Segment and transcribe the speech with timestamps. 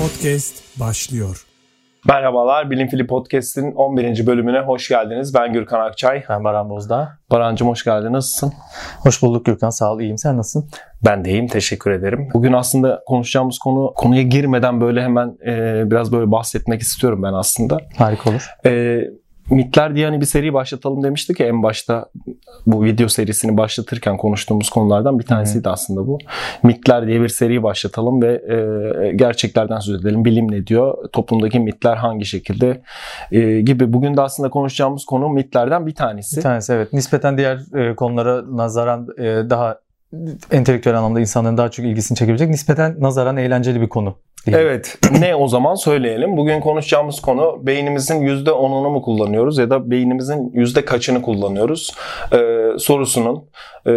[0.00, 1.46] Podcast başlıyor.
[2.08, 4.26] Merhabalar, Bilim Fili Podcast'in 11.
[4.26, 5.34] bölümüne hoş geldiniz.
[5.34, 6.24] Ben Gürkan Akçay.
[6.28, 7.18] Ben Baran Bozdağ.
[7.30, 8.12] Barancım hoş geldin.
[8.12, 8.52] Nasılsın?
[8.98, 9.70] Hoş bulduk Gürkan.
[9.70, 10.00] Sağ ol.
[10.00, 10.18] iyiyim.
[10.18, 10.70] Sen nasılsın?
[11.04, 11.46] Ben de iyiyim.
[11.46, 12.28] Teşekkür ederim.
[12.34, 17.78] Bugün aslında konuşacağımız konu, konuya girmeden böyle hemen e, biraz böyle bahsetmek istiyorum ben aslında.
[17.98, 18.50] Harika olur.
[18.66, 19.00] E,
[19.50, 22.06] Mitler diye hani bir seri başlatalım demiştik ya en başta
[22.66, 25.72] bu video serisini başlatırken konuştuğumuz konulardan bir tanesiydi Hı-hı.
[25.72, 26.18] aslında bu.
[26.62, 30.24] Mitler diye bir seri başlatalım ve e, gerçeklerden söz edelim.
[30.24, 31.10] Bilim ne diyor?
[31.12, 32.82] Toplumdaki mitler hangi şekilde
[33.32, 33.92] e, gibi.
[33.92, 36.36] Bugün de aslında konuşacağımız konu mitlerden bir tanesi.
[36.36, 36.92] Bir tanesi evet.
[36.92, 39.78] Nispeten diğer e, konulara nazaran e, daha
[40.50, 44.16] entelektüel anlamda insanların daha çok ilgisini çekebilecek nispeten nazaran eğlenceli bir konu.
[44.46, 44.98] Evet.
[45.20, 46.36] ne o zaman söyleyelim.
[46.36, 51.94] Bugün konuşacağımız konu beynimizin %10'unu mu kullanıyoruz ya da beynimizin yüzde kaçını kullanıyoruz
[52.32, 53.44] ee, sorusunun
[53.86, 53.92] e,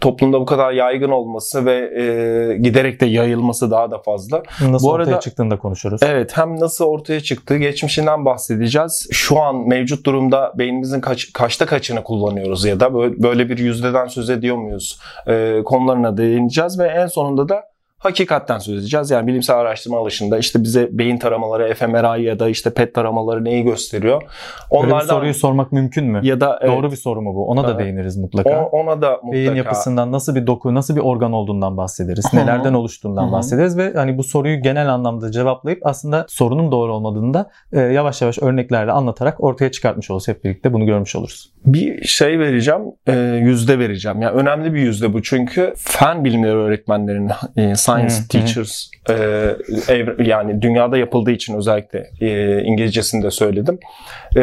[0.00, 4.42] toplumda bu kadar yaygın olması ve e, giderek de yayılması daha da fazla.
[4.68, 6.00] Nasıl bu ortaya arada, çıktığını da konuşuruz.
[6.02, 6.36] Evet.
[6.36, 9.08] Hem nasıl ortaya çıktığı, geçmişinden bahsedeceğiz.
[9.12, 14.30] Şu an mevcut durumda beynimizin kaç, kaçta kaçını kullanıyoruz ya da böyle bir yüzdeden söz
[14.30, 14.98] ediyor muyuz?
[15.26, 17.62] E, konularına değineceğiz ve en sonunda da
[17.98, 19.10] hakikatten söz edeceğiz.
[19.10, 23.64] Yani bilimsel araştırma alışında işte bize beyin taramaları, fMRI ya da işte PET taramaları neyi
[23.64, 24.22] gösteriyor?
[24.70, 26.20] Onlardan Böyle bir soruyu sormak mümkün mü?
[26.22, 27.48] Ya da evet, doğru bir soru mu bu?
[27.48, 28.64] Ona da değiniriz mutlaka.
[28.64, 29.32] O, ona da mutlaka.
[29.32, 32.24] Beyin yapısından nasıl bir doku, nasıl bir organ olduğundan bahsederiz.
[32.32, 37.50] Nelerden oluştuğundan bahsederiz ve hani bu soruyu genel anlamda cevaplayıp aslında sorunun doğru olmadığını da
[37.72, 40.28] e, yavaş yavaş örneklerle anlatarak ortaya çıkartmış oluruz.
[40.28, 41.52] Hep birlikte bunu görmüş oluruz.
[41.66, 44.22] Bir şey vereceğim, e, yüzde vereceğim.
[44.22, 48.26] Yani önemli bir yüzde bu çünkü fen bilimleri öğretmenlerinin e, science hmm.
[48.28, 49.14] teachers e,
[49.88, 53.78] ev, yani dünyada yapıldığı için özellikle e, İngilizcesini söyledim.
[54.36, 54.40] E,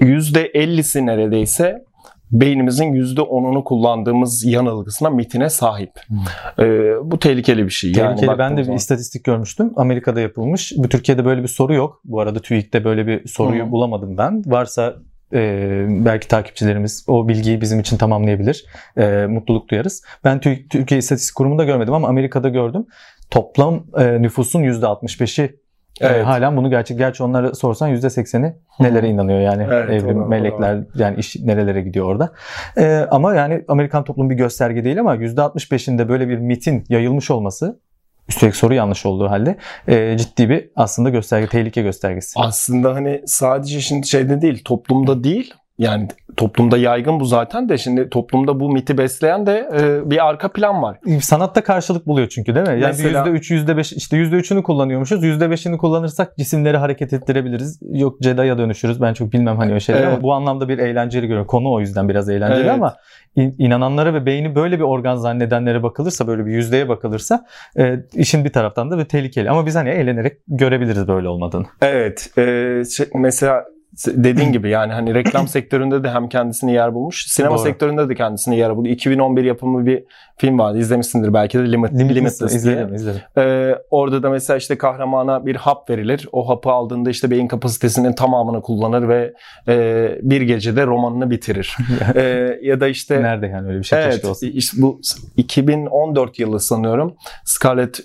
[0.00, 1.84] %50'si neredeyse
[2.32, 5.90] beynimizin %10'unu kullandığımız yanılgısına mitine sahip.
[6.08, 7.10] Hmm.
[7.10, 7.92] Bu tehlikeli bir şey.
[7.92, 8.26] Tehlikeli.
[8.26, 8.76] Yani ben de bir zaman.
[8.76, 9.72] istatistik görmüştüm.
[9.76, 10.72] Amerika'da yapılmış.
[10.76, 12.00] Bu Türkiye'de böyle bir soru yok.
[12.04, 13.70] Bu arada TÜİK'te böyle bir soruyu hmm.
[13.70, 14.42] bulamadım ben.
[14.46, 14.96] Varsa
[15.34, 18.64] e, belki takipçilerimiz o bilgiyi bizim için tamamlayabilir.
[18.96, 20.02] E, mutluluk duyarız.
[20.24, 22.86] Ben Türkiye İstatistik Kurumu'nda görmedim ama Amerika'da gördüm.
[23.30, 25.64] Toplam e, nüfusun %65'i
[26.00, 26.16] e, Evet.
[26.16, 26.98] E, halen bunu gerçek.
[26.98, 30.86] Gerçi onlara sorsan %80'i nelere inanıyor yani evet, evrim, doğru, melekler doğru.
[30.94, 32.32] yani iş nerelere gidiyor orada.
[32.78, 37.80] E, ama yani Amerikan toplumu bir gösterge değil ama %65'inde böyle bir mitin yayılmış olması
[38.28, 39.58] Üstelik soru yanlış olduğu halde
[39.88, 42.32] e, ciddi bir aslında gösterge, tehlike göstergesi.
[42.36, 48.10] Aslında hani sadece şimdi şeyde değil, toplumda değil yani toplumda yaygın bu zaten de şimdi
[48.10, 50.98] toplumda bu miti besleyen de e, bir arka plan var.
[51.20, 52.80] Sanatta karşılık buluyor çünkü değil mi?
[52.80, 55.24] Yani Mesela, %3, %5 işte %3'ünü kullanıyormuşuz.
[55.24, 57.80] %5'ini kullanırsak cisimleri hareket ettirebiliriz.
[57.90, 59.00] Yok Jedi'ya dönüşürüz.
[59.00, 60.12] Ben çok bilmem hani o şeyler evet.
[60.12, 61.46] ama bu anlamda bir eğlenceli görüyorum.
[61.46, 62.70] Konu o yüzden biraz eğlenceli evet.
[62.70, 62.96] ama
[63.36, 67.46] inananlara ve beyni böyle bir organ zannedenlere bakılırsa böyle bir yüzdeye bakılırsa
[67.78, 69.50] e, işin bir taraftan da bir tehlikeli.
[69.50, 71.66] Ama biz hani eğlenerek görebiliriz böyle olmadığını.
[71.82, 72.38] Evet.
[72.38, 73.64] E, şey, mesela
[74.06, 77.26] dediğin gibi yani hani reklam sektöründe de hem kendisini yer bulmuş.
[77.26, 77.62] Sinema Doğru.
[77.62, 78.88] sektöründe de kendisini yer buldu.
[78.88, 80.04] 2011 yapımı bir
[80.36, 80.78] film vardı.
[80.78, 83.20] İzlemişsindir belki de Limit, Limitless, Limitless izledim, izledim.
[83.38, 86.28] Ee, orada da mesela işte kahramana bir hap verilir.
[86.32, 89.34] O hapı aldığında işte beyin kapasitesinin tamamını kullanır ve
[89.68, 91.76] e, bir gecede romanını bitirir.
[92.14, 94.46] ee, ya da işte nerede yani öyle bir şey evet, olsun.
[94.46, 95.00] Işte bu
[95.36, 97.16] 2014 yılı sanıyorum.
[97.44, 98.00] Scarlett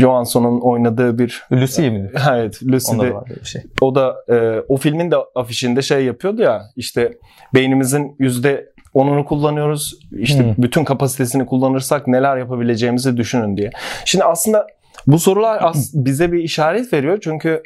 [0.00, 1.42] Johansson'un oynadığı bir...
[1.52, 2.10] Lucy mi?
[2.30, 3.14] Evet, Lucy'de.
[3.40, 3.62] bir şey.
[3.80, 7.12] O da e, o filmin de afişinde şey yapıyordu ya işte
[7.54, 9.98] beynimizin yüzde onunu kullanıyoruz.
[10.18, 10.54] İşte hmm.
[10.58, 13.70] bütün kapasitesini kullanırsak neler yapabileceğimizi düşünün diye.
[14.04, 14.66] Şimdi aslında
[15.06, 17.62] bu sorular as- bize bir işaret veriyor çünkü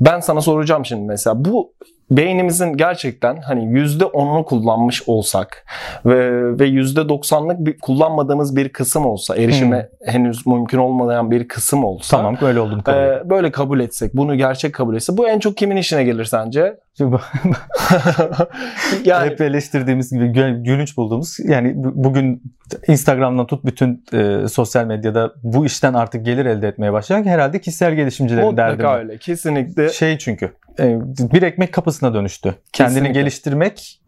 [0.00, 1.74] ben sana soracağım şimdi mesela bu
[2.16, 5.66] beynimizin gerçekten hani yüzde onunu kullanmış olsak
[6.06, 10.12] ve ve yüzde doksanlık bir kullanmadığımız bir kısım olsa erişime hmm.
[10.12, 14.34] henüz mümkün olmayan bir kısım olsa tamam böyle olduğunu kabul e, böyle kabul etsek bunu
[14.34, 16.76] gerçek kabul etse bu en çok kimin işine gelir sence?
[19.04, 22.42] yani hep eleştirdiğimiz gibi gülünç bulduğumuz yani bugün
[22.88, 27.94] Instagram'dan tut bütün e, sosyal medyada bu işten artık gelir elde etmeye başlayan herhalde kişisel
[27.94, 28.72] gelişimcilerin derdi.
[28.72, 29.88] Mutlaka öyle kesinlikle.
[29.88, 30.98] Şey çünkü e,
[31.32, 32.54] bir ekmek kapısına dönüştü.
[32.72, 33.20] Kendini Kesinlikle.
[33.20, 34.02] geliştirmek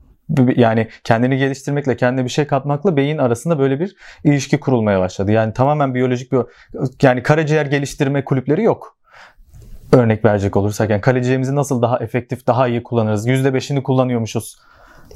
[0.57, 5.33] yani kendini geliştirmekle kendine bir şey katmakla beyin arasında böyle bir ilişki kurulmaya başladı.
[5.33, 6.41] Yani tamamen biyolojik bir
[7.03, 8.97] yani karaciğer geliştirme kulüpleri yok.
[9.93, 13.29] Örnek verecek olursak yani karaciğerimizi nasıl daha efektif, daha iyi kullanırız?
[13.29, 14.57] %5'ini kullanıyormuşuz.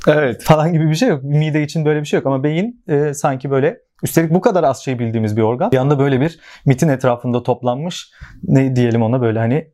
[0.06, 0.42] Evet.
[0.42, 1.22] Falan gibi bir şey yok.
[1.22, 4.78] Mide için böyle bir şey yok ama beyin e, sanki böyle Üstelik bu kadar az
[4.78, 5.72] şey bildiğimiz bir organ.
[5.72, 8.10] Bir anda böyle bir mitin etrafında toplanmış
[8.42, 9.70] ne diyelim ona böyle hani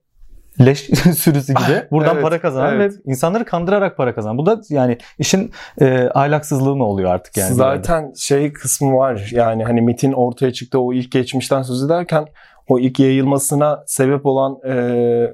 [0.60, 0.80] leş
[1.16, 2.92] sürüsü gibi buradan evet, para kazanan evet.
[2.92, 4.38] ve insanları kandırarak para kazanan.
[4.38, 7.54] Bu da yani işin e, ahlaksızlığı mı oluyor artık yani?
[7.54, 12.26] Zaten şey kısmı var yani hani MIT'in ortaya çıktığı o ilk geçmişten söz ederken
[12.68, 14.74] o ilk yayılmasına sebep olan e,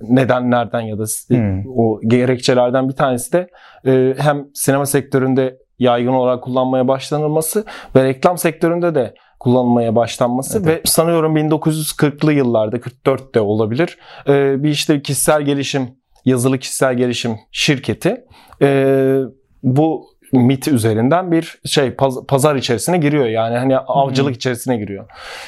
[0.02, 1.62] nedenlerden ya da Hmm.
[1.76, 3.48] o gerekçelerden bir tanesi de
[3.86, 7.64] e, hem sinema sektöründe yaygın olarak kullanmaya başlanılması
[7.96, 10.68] ve reklam sektöründe de kullanılmaya başlanması Evet.
[10.68, 13.98] ve sanıyorum 1940'lı yıllarda 44'te olabilir
[14.28, 15.88] e, bir işte kişisel gelişim
[16.24, 18.24] yazılı kişisel gelişim şirketi
[18.62, 19.20] e,
[19.62, 23.26] bu MIT üzerinden bir şey paz- pazar içerisine giriyor.
[23.26, 25.04] Yani hani avcılık içerisine giriyor.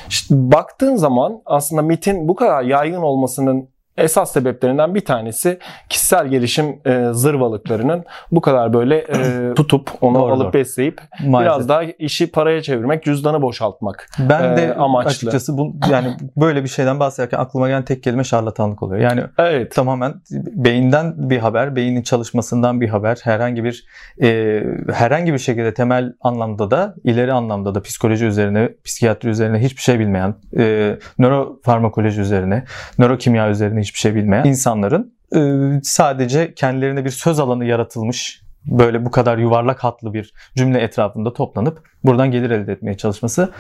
[0.09, 5.59] İşte baktığın zaman aslında MIT'in bu kadar yaygın olmasının esas sebeplerinden bir tanesi
[5.89, 10.53] kişisel gelişim e, zırvalıklarının bu kadar böyle e, tutup onu Doğru, alıp doğru.
[10.53, 11.55] besleyip Maalesef.
[11.57, 14.09] biraz daha işi paraya çevirmek, cüzdanı boşaltmak.
[14.19, 15.11] ben de e, amaçlı.
[15.11, 19.01] açıkçası bu yani böyle bir şeyden bahsederken aklıma gelen tek kelime şarlatanlık oluyor.
[19.01, 19.75] Yani Evet.
[19.75, 23.85] tamamen beyinden bir haber, beynin çalışmasından bir haber, herhangi bir
[24.23, 24.63] e,
[24.93, 29.99] herhangi bir şekilde temel anlamda da ileri anlamda da psikoloji üzerine, psikiyatri üzerine hiçbir şey
[29.99, 32.65] bilmeyen, e, nörofarmakoloji üzerine,
[32.99, 35.41] nörokimya üzerine hiçbir şey bilmeyen insanların e,
[35.83, 41.83] sadece kendilerine bir söz alanı yaratılmış böyle bu kadar yuvarlak hatlı bir cümle etrafında toplanıp
[42.05, 43.53] buradan gelir elde etmeye çalışması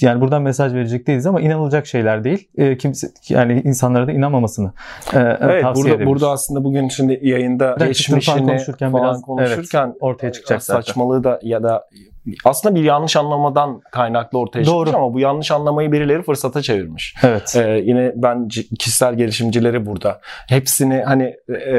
[0.00, 2.48] yani buradan mesaj verecek değiliz ama inanılacak şeyler değil.
[2.58, 4.72] E, kimse yani insanlara da inanmamasını
[5.14, 9.22] e, Evet, tavsiye burada burada aslında bugün şimdi yayında çıktım falan geçmişini konuşurken falan biraz-
[9.22, 11.88] konuşurken ortaya çıkacak saçmalığı da ya da
[12.44, 14.86] aslında bir yanlış anlamadan kaynaklı ortaya Doğru.
[14.86, 17.14] çıkmış ama bu yanlış anlamayı birileri fırsata çevirmiş.
[17.22, 17.56] Evet.
[17.56, 20.20] Ee, yine ben kişisel gelişimcileri burada.
[20.48, 21.74] Hepsini hani e,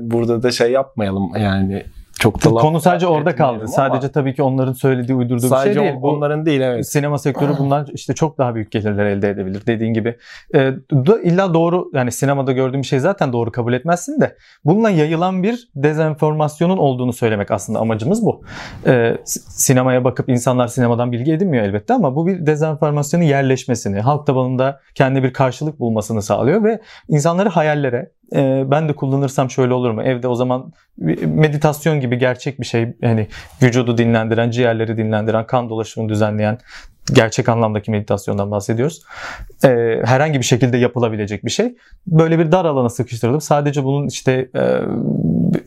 [0.00, 1.84] burada da şey yapmayalım yani
[2.22, 3.58] çok da Konu sadece orada kaldı.
[3.58, 5.92] ama Sadece tabii ki onların söylediği, uydurduğu bir şey değil.
[6.02, 6.88] Bu onların değil evet.
[6.88, 10.16] sinema sektörü bundan işte çok daha büyük gelirler elde edebilir dediğin gibi.
[10.54, 10.58] E,
[10.92, 15.42] da illa doğru yani sinemada gördüğüm bir şey zaten doğru kabul etmezsin de bununla yayılan
[15.42, 18.42] bir dezenformasyonun olduğunu söylemek aslında amacımız bu.
[18.86, 24.26] E, s- sinemaya bakıp insanlar sinemadan bilgi edinmiyor elbette ama bu bir dezenformasyonun yerleşmesini, halk
[24.26, 29.90] tabanında kendi bir karşılık bulmasını sağlıyor ve insanları hayallere e, ben de kullanırsam şöyle olur
[29.90, 30.02] mu?
[30.02, 30.72] Evde o zaman
[31.26, 33.26] meditasyon gibi gerçek bir şey yani
[33.62, 36.58] vücudu dinlendiren, ciğerleri dinlendiren, kan dolaşımını düzenleyen
[37.12, 39.02] gerçek anlamdaki meditasyondan bahsediyoruz.
[39.64, 41.74] Ee, herhangi bir şekilde yapılabilecek bir şey.
[42.06, 44.80] Böyle bir dar alana sıkıştırılıp sadece bunun işte e,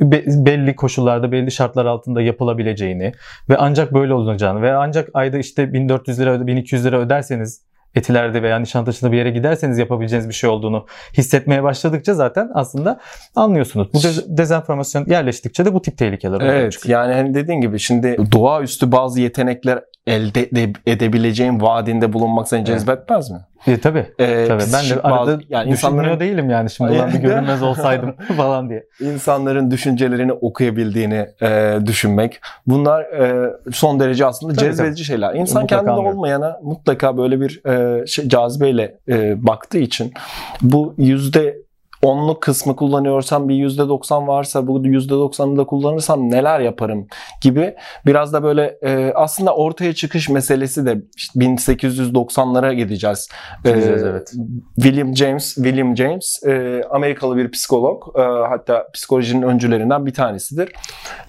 [0.02, 3.12] be- belli koşullarda, belli şartlar altında yapılabileceğini
[3.50, 7.62] ve ancak böyle olacağını ve ancak ayda işte 1400 lira, öde- 1200 lira öderseniz
[7.96, 10.86] Etiler'de veya Nişantaşı'nda bir yere giderseniz yapabileceğiniz bir şey olduğunu
[11.18, 13.00] hissetmeye başladıkça zaten aslında
[13.36, 13.88] anlıyorsunuz.
[13.94, 17.00] Bu dez- dezenformasyon yerleştikçe de bu tip tehlikeler ortaya Evet çıkıyor.
[17.02, 23.32] yani hani dediğin gibi şimdi doğaüstü bazı yetenekler elde ede- edebileceğin vaadinde bulunmak seni cezbetmez
[23.32, 23.38] mi?
[23.68, 24.06] E, tabii.
[24.20, 24.64] Ee, Tabii.
[24.74, 28.84] Ben de arada bazı- yani insanların değilim yani şimdi ulan bir görünmez olsaydım falan diye.
[29.00, 32.40] insanların düşüncelerini okuyabildiğini e, düşünmek.
[32.68, 35.34] Bunlar e, son derece aslında Tabii, cezbedici şeyler.
[35.36, 36.18] İnsan Mutlaka kendinde anlıyorum.
[36.18, 40.14] olmayana mutlaka böyle bir e, şey, cazibeyle e, baktığı için
[40.62, 41.58] bu yüzde
[42.06, 47.08] onluk kısmı kullanıyorsam bir yüzde doksan varsa bu yüzde doksanı da kullanırsam neler yaparım
[47.42, 47.76] gibi
[48.06, 53.30] biraz da böyle e, aslında ortaya çıkış meselesi de işte 1890'lara gideceğiz.
[53.66, 54.34] E, Gideceğiz, evet.
[54.76, 60.72] William James, William James e, Amerikalı bir psikolog e, hatta psikolojinin öncülerinden bir tanesidir.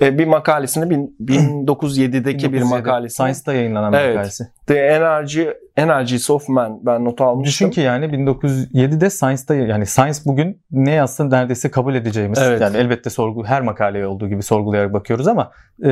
[0.00, 4.14] E, bir makalesini bin- 1907'deki bir 1907 makalesini Science'da yayınlanan bir Evet.
[4.16, 4.44] makalesi.
[4.66, 5.42] The Energy
[5.76, 7.44] Energies of Man ben not almıştım.
[7.44, 12.38] Düşün ki yani 1907'de Science'da yani Science bugün ne yazsa neredeyse kabul edeceğimiz.
[12.38, 12.60] Evet.
[12.60, 15.50] Yani elbette sorgu her makaleye olduğu gibi sorgulayarak bakıyoruz ama
[15.84, 15.88] e,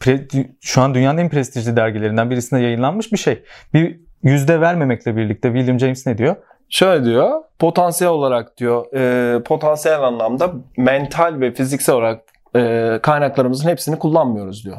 [0.00, 3.42] pre- şu an dünyanın en prestijli dergilerinden birisinde yayınlanmış bir şey.
[3.74, 6.36] Bir yüzde vermemekle birlikte William James ne diyor?
[6.68, 12.20] Şöyle diyor, potansiyel olarak diyor, e, potansiyel anlamda mental ve fiziksel olarak
[12.56, 14.76] e, kaynaklarımızın hepsini kullanmıyoruz diyor.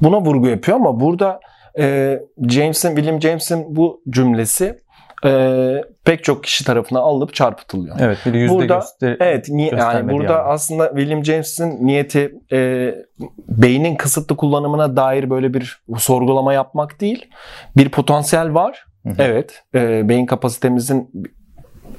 [0.00, 1.40] Buna vurgu yapıyor ama burada
[1.78, 4.78] e, James'in, William James'in bu cümlesi
[5.24, 7.96] e, pek çok kişi tarafından alınıp çarpıtılıyor.
[8.00, 10.42] Evet bir yüzde Burada- göster- Evet, ni- yani burada yani.
[10.42, 12.94] aslında William James'in niyeti e,
[13.48, 17.26] beynin kısıtlı kullanımına dair böyle bir sorgulama yapmak değil.
[17.76, 18.84] Bir potansiyel var.
[19.02, 19.14] Hı hı.
[19.18, 21.10] Evet, e, beyin kapasitemizin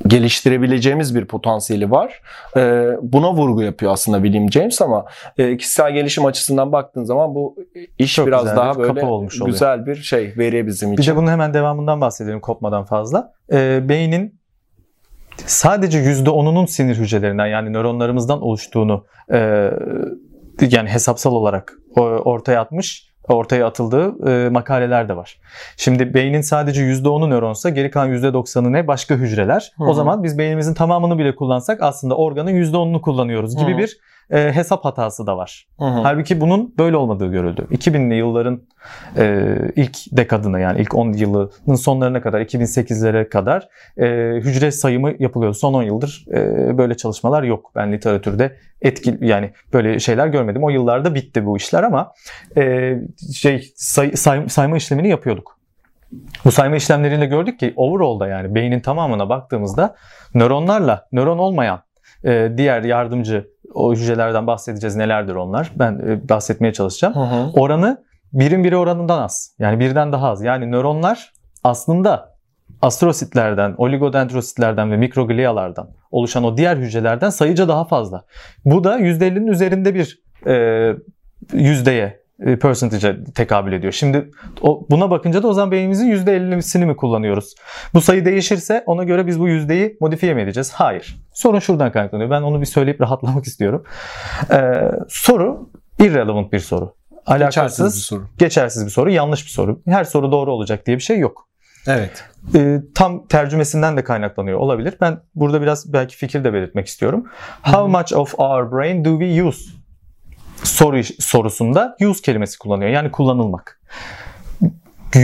[0.08, 2.22] geliştirebileceğimiz bir potansiyeli var.
[2.58, 5.06] E, buna vurgu yapıyor aslında William James ama
[5.38, 7.56] e, kişisel gelişim açısından baktığın zaman bu
[8.00, 9.54] iş Çok biraz güzel daha bir böyle olmuş oluyor.
[9.54, 11.12] güzel bir şey veri bizim Bir için.
[11.12, 13.34] de bunun hemen devamından bahsedelim kopmadan fazla.
[13.52, 14.40] Ee, beynin
[15.46, 19.72] sadece %10'unun sinir hücrelerinden yani nöronlarımızdan oluştuğunu e,
[20.72, 25.40] yani hesapsal olarak o- ortaya atmış, ortaya atıldığı e, makaleler de var.
[25.78, 28.88] Şimdi beynin sadece %10'u nöronsa geri kalan %90'ı ne?
[28.88, 29.74] Başka hücreler.
[29.78, 33.78] Hı O zaman biz beynimizin tamamını bile kullansak aslında organın %10'unu kullanıyoruz gibi Hı.
[33.78, 33.98] bir
[34.32, 35.68] e, hesap hatası da var.
[35.80, 36.00] Hı hı.
[36.00, 37.68] Halbuki bunun böyle olmadığı görüldü.
[37.72, 38.62] 2000'li yılların
[39.18, 43.68] e, ilk dekadına yani ilk 10 yılının sonlarına kadar 2008'lere kadar
[43.98, 44.06] e,
[44.40, 45.58] hücre sayımı yapılıyordu.
[45.58, 47.72] Son 10 yıldır e, böyle çalışmalar yok.
[47.76, 50.64] Ben literatürde etkili yani böyle şeyler görmedim.
[50.64, 52.12] O yıllarda bitti bu işler ama
[52.58, 52.94] e,
[53.36, 55.56] şey say, say- sayma işlemini yapıyorduk.
[56.46, 59.96] Bu sayma işlemleriyle gördük ki overall'da yani beynin tamamına baktığımızda
[60.34, 61.82] nöronlarla nöron olmayan
[62.26, 65.72] e, diğer yardımcı o hücrelerden bahsedeceğiz nelerdir onlar.
[65.76, 67.16] Ben e, bahsetmeye çalışacağım.
[67.16, 67.52] Hı hı.
[67.54, 68.04] Oranı
[68.34, 69.56] birin biri oranından az.
[69.60, 70.44] Yani birden daha az.
[70.44, 72.36] Yani nöronlar aslında
[72.82, 78.26] astrositlerden, oligodendrositlerden ve mikroglialardan oluşan o diğer hücrelerden sayıca daha fazla.
[78.66, 80.96] Bu da %50'nin üzerinde bir e,
[81.54, 82.25] yüzdeye,
[82.62, 83.94] percentage'e tekabül ediyor.
[83.94, 87.56] Şimdi o, buna bakınca da o zaman beynimizin %50'sini mi kullanıyoruz?
[87.94, 90.72] Bu sayı değişirse ona göre biz bu yüzdeyi modifiye mi edeceğiz?
[90.74, 91.18] Hayır.
[91.34, 92.30] Sorun şuradan kaynaklanıyor.
[92.30, 93.84] Ben onu bir söyleyip rahatlamak istiyorum.
[94.52, 96.96] Ee, soru irrelevant bir soru.
[97.28, 98.28] Geçersiz Alakasız, bir soru.
[98.38, 99.82] geçersiz bir soru, yanlış bir soru.
[99.88, 101.48] Her soru doğru olacak diye bir şey yok.
[101.88, 102.24] Evet.
[102.56, 104.98] Ee, tam tercümesinden de kaynaklanıyor olabilir.
[105.02, 107.26] Ben burada biraz belki fikir de belirtmek istiyorum.
[107.64, 109.70] How much of our brain do we use?
[110.76, 112.90] Soru sorusunda use kelimesi kullanıyor.
[112.90, 113.82] Yani kullanılmak.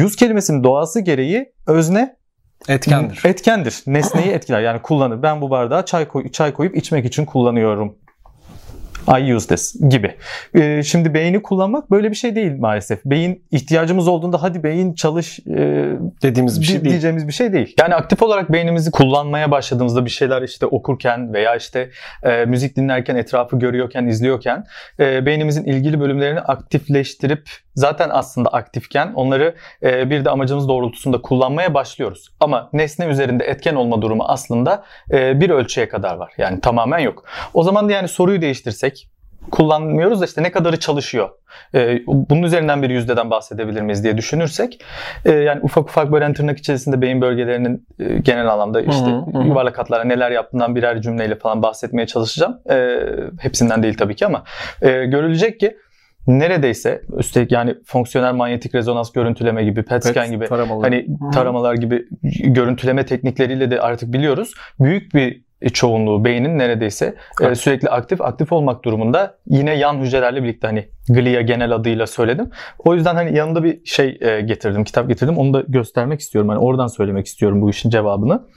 [0.05, 2.15] Use kelimesinin doğası gereği özne
[2.67, 3.21] Etkendir.
[3.25, 3.83] etkendir.
[3.87, 4.61] Nesneyi etkiler.
[4.61, 5.23] Yani kullanır.
[5.23, 7.95] Ben bu bardağa çay, koy, çay koyup içmek için kullanıyorum.
[9.19, 10.15] I use this gibi.
[10.55, 13.05] Ee, şimdi beyni kullanmak böyle bir şey değil maalesef.
[13.05, 15.87] Beyin ihtiyacımız olduğunda hadi beyin çalış e,
[16.21, 16.89] Dediğimiz bir şey değil.
[16.89, 17.75] diyeceğimiz bir şey değil.
[17.79, 21.89] Yani aktif olarak beynimizi kullanmaya başladığımızda bir şeyler işte okurken veya işte
[22.23, 24.63] e, müzik dinlerken, etrafı görüyorken, izliyorken
[24.99, 31.73] e, beynimizin ilgili bölümlerini aktifleştirip zaten aslında aktifken onları e, bir de amacımız doğrultusunda kullanmaya
[31.73, 32.29] başlıyoruz.
[32.39, 36.33] Ama nesne üzerinde etken olma durumu aslında e, bir ölçüye kadar var.
[36.37, 37.23] Yani tamamen yok.
[37.53, 39.00] O zaman da yani soruyu değiştirsek
[39.51, 41.29] kullanmıyoruz da işte ne kadarı çalışıyor.
[41.75, 44.83] E, bunun üzerinden bir yüzdeden bahsedebilir miyiz diye düşünürsek
[45.25, 49.39] e, yani ufak ufak böyle hani tırnak içerisinde beyin bölgelerinin e, genel anlamda işte Hı
[49.39, 52.59] hı, yuvarlak hatlara neler yaptığından birer cümleyle falan bahsetmeye çalışacağım.
[52.69, 52.97] E,
[53.39, 54.43] hepsinden değil tabii ki ama
[54.81, 55.77] e, görülecek ki
[56.27, 60.83] neredeyse üstelik yani fonksiyonel manyetik rezonans görüntüleme gibi, PET scan gibi taramalar.
[60.83, 62.07] hani taramalar gibi
[62.43, 64.53] görüntüleme teknikleriyle de artık biliyoruz.
[64.79, 67.63] Büyük bir çoğunluğu beynin neredeyse e, Aktif.
[67.63, 72.49] sürekli aktif aktif olmak durumunda yine yan hücrelerle birlikte hani glia genel adıyla söyledim.
[72.79, 75.37] O yüzden hani yanında bir şey e, getirdim, kitap getirdim.
[75.37, 76.49] Onu da göstermek istiyorum.
[76.49, 78.47] Hani oradan söylemek istiyorum bu işin cevabını.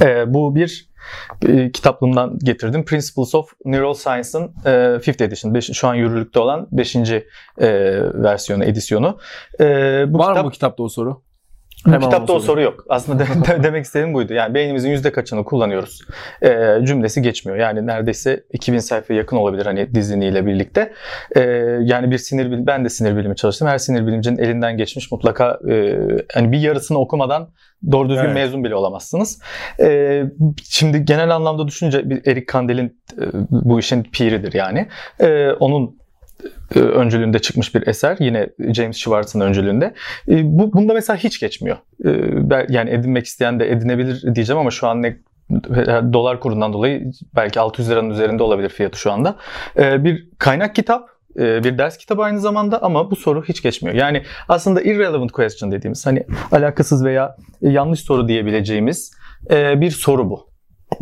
[0.00, 0.92] E, bu bir
[1.48, 2.84] e, kitaplığımdan getirdim.
[2.84, 5.54] Principles of Neural Science'ın e, 5th edition.
[5.54, 6.96] Beş- şu an yürürlükte olan 5.
[6.96, 7.22] E,
[8.14, 9.18] versiyonu, edisyonu.
[9.60, 9.64] E,
[10.08, 11.22] bu Var kitap, mı bu kitapta o soru?
[11.84, 12.84] Hemen kitapta o soru yok.
[12.88, 14.32] Aslında de- de- demek istediğim buydu.
[14.34, 16.00] Yani beynimizin yüzde kaçını kullanıyoruz
[16.42, 17.58] e, cümlesi geçmiyor.
[17.58, 20.92] Yani neredeyse 2000 sayfaya yakın olabilir hani diziniyle birlikte.
[21.36, 21.40] E,
[21.82, 23.68] yani bir sinir bilimi, ben de sinir bilimi çalıştım.
[23.68, 25.98] Her sinir bilimcinin elinden geçmiş mutlaka e,
[26.34, 27.48] hani bir yarısını okumadan
[27.92, 28.34] doğru düzgün Evet.
[28.34, 29.42] mezun bile olamazsınız.
[29.80, 30.22] E,
[30.64, 34.88] şimdi genel anlamda düşününce Eric Kandel'in e, bu işin piridir yani.
[35.20, 36.01] E, onun
[36.74, 38.16] öncülüğünde çıkmış bir eser.
[38.20, 39.94] Yine James Schwartz'ın öncülüğünde.
[40.28, 41.76] E, bu bunda mesela hiç geçmiyor.
[42.04, 42.10] E,
[42.68, 45.16] yani edinmek isteyen de edinebilir diyeceğim ama şu an ne
[46.12, 49.36] dolar kurundan dolayı belki 600 liranın üzerinde olabilir fiyatı şu anda.
[49.76, 51.08] E, bir kaynak kitap,
[51.38, 53.96] e, bir ders kitabı aynı zamanda ama bu soru hiç geçmiyor.
[53.96, 59.12] Yani aslında irrelevant question dediğimiz hani alakasız veya yanlış soru diyebileceğimiz
[59.50, 60.51] e, bir soru bu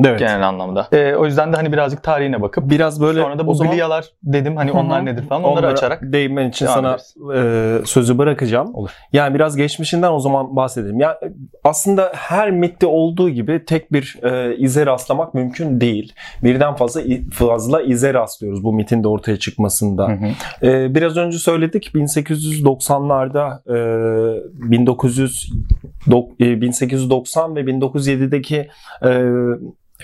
[0.04, 0.18] Evet.
[0.18, 0.88] genel anlamda.
[0.92, 4.04] E, o yüzden de hani birazcık tarihine bakıp Biraz böyle sonra da bu zaman glialar
[4.22, 6.96] dedim hani onlar nedir falan onları onlara açarak değinmen için sana
[7.34, 8.74] e, sözü bırakacağım.
[8.74, 8.90] Olur.
[9.12, 11.00] Yani biraz geçmişinden o zaman bahsedelim.
[11.00, 11.20] Ya
[11.64, 16.12] aslında her mitte olduğu gibi tek bir e, ize rastlamak mümkün değil.
[16.42, 20.08] Birden fazla fazla ize rastlıyoruz bu mitin de ortaya çıkmasında.
[20.08, 20.66] Hı hı.
[20.66, 25.52] Ee, biraz önce söyledik 1890'larda e, 1900
[26.06, 28.68] dok- e, 1890 ve 1907'deki
[29.04, 29.10] e,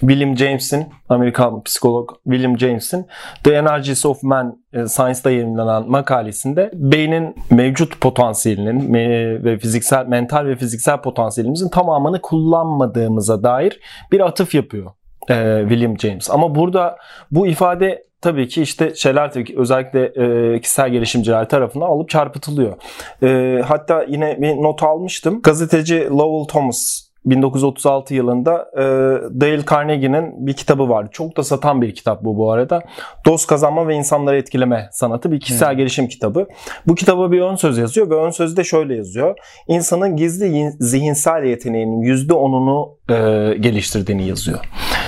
[0.01, 3.07] William James'in Amerikan psikolog William James'in
[3.45, 8.95] The Energies of Man e, Science'da yayınlanan makalesinde beynin mevcut potansiyelinin
[9.45, 13.81] ve fiziksel mental ve fiziksel potansiyelimizin tamamını kullanmadığımıza dair
[14.13, 14.91] bir atıf yapıyor
[15.29, 16.31] e, William James.
[16.31, 16.97] Ama burada
[17.31, 22.77] bu ifade tabii ki işte şeyler tabii ki özellikle e, kişisel gelişimciler tarafından alıp çarpıtılıyor.
[23.23, 25.43] E, hatta yine bir not almıştım.
[25.43, 28.83] Gazeteci Lowell Thomas 1936 yılında e,
[29.41, 31.09] Dale Carnegie'nin bir kitabı vardı.
[31.13, 32.83] Çok da satan bir kitap bu bu arada.
[33.27, 35.77] Dost kazanma ve insanları etkileme sanatı bir kişisel Hmm.
[35.77, 36.47] gelişim kitabı.
[36.87, 39.37] Bu kitaba bir ön söz yazıyor ve ön sözde şöyle yazıyor.
[39.69, 44.59] İnsanın gizli zihinsel yeteneğinin %10'unu e, geliştirdiğini yazıyor.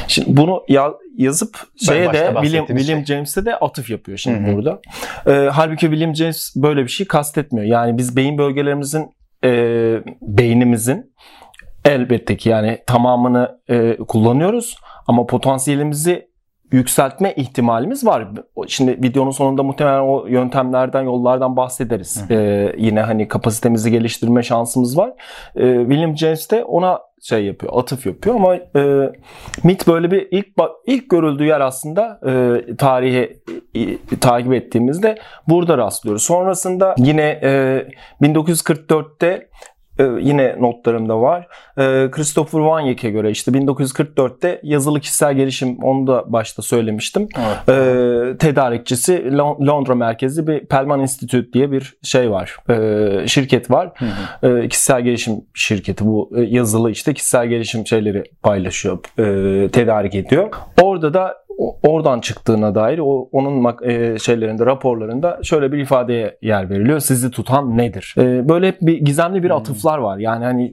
[0.08, 3.16] Şimdi bunu ya, yazıp şeye de William, bahsettiğimiz William şey.
[3.16, 4.56] James'e de atıf yapıyor şimdi Hı hı.
[4.56, 4.80] burada.
[5.26, 7.66] Ee, halbuki William James böyle bir şey kastetmiyor.
[7.66, 9.10] Yani biz beyin bölgelerimizin
[9.44, 9.50] e,
[10.22, 11.12] beynimizin
[11.88, 14.76] elbette ki yani tamamını e, kullanıyoruz
[15.06, 16.28] ama potansiyelimizi
[16.72, 18.28] yükseltme ihtimalimiz var.
[18.66, 22.24] Şimdi videonun sonunda muhtemelen o yöntemlerden, yollardan bahsederiz.
[22.30, 25.12] Ee, yine hani kapasitemizi geliştirme şansımız var.
[25.56, 29.12] Ee, William James de ona şey yapıyor, atıf yapıyor ama e,
[29.64, 30.46] MIT böyle bir ilk
[30.86, 33.40] ilk görüldüğü yer aslında e, tarihi
[33.74, 35.18] e, takip ettiğimizde
[35.48, 36.22] burada rastlıyoruz.
[36.22, 37.86] Sonrasında yine e,
[38.22, 39.48] 1944'te e,
[40.20, 41.48] yine notlarımda var.
[41.76, 47.28] E, Christopher Wanyek'e göre işte 1944'te yazılı kişisel gelişim onu da başta söylemiştim.
[47.38, 47.68] Evet.
[47.68, 52.56] E, tedarikçisi Lon- Londra merkezli bir Pelman Institute diye bir şey var.
[52.70, 53.90] E, şirket var.
[53.98, 54.68] Hı hı.
[54.68, 60.48] Kişisel gelişim şirketi bu e, yazılı işte kişisel gelişim şeyleri paylaşıyor, e, tedarik ediyor.
[60.82, 61.47] Orada da
[61.82, 67.00] oradan çıktığına dair o onun e, şeylerinde raporlarında şöyle bir ifadeye yer veriliyor.
[67.00, 68.14] Sizi tutan nedir?
[68.18, 69.56] E, böyle hep bir gizemli bir Hmm.
[69.56, 70.18] atıflar var.
[70.18, 70.72] Yani hani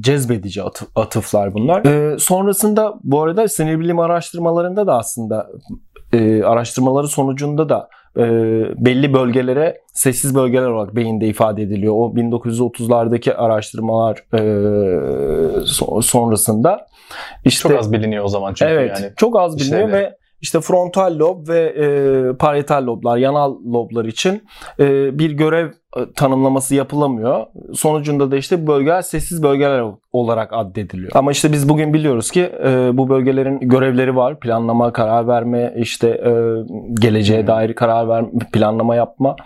[0.00, 1.84] cezbedici atı- atıflar bunlar.
[1.84, 5.46] E, sonrasında bu arada sinir bilim araştırmalarında da aslında
[6.12, 8.22] e, araştırmaları sonucunda da e,
[8.84, 11.94] belli bölgelere sessiz bölgeler olarak beyinde ifade ediliyor.
[11.96, 14.38] O 1930'lardaki araştırmalar e,
[15.64, 16.86] so- sonrasında
[17.44, 19.12] işte Çok az biliniyor o zaman çünkü evet yani.
[19.16, 20.02] çok az biliniyor işlevleri.
[20.04, 21.86] ve işte frontal lob ve e,
[22.36, 24.42] parietal loblar, yanal loblar için
[24.80, 27.46] e, bir görev e, tanımlaması yapılamıyor.
[27.74, 31.10] Sonucunda da işte bu bölgeler sessiz bölgeler olarak addediliyor.
[31.14, 34.40] Ama işte biz bugün biliyoruz ki e, bu bölgelerin görevleri var.
[34.40, 36.32] Planlama, karar verme, işte e,
[36.94, 37.46] geleceğe Hmm.
[37.46, 39.36] dair karar verme, planlama yapma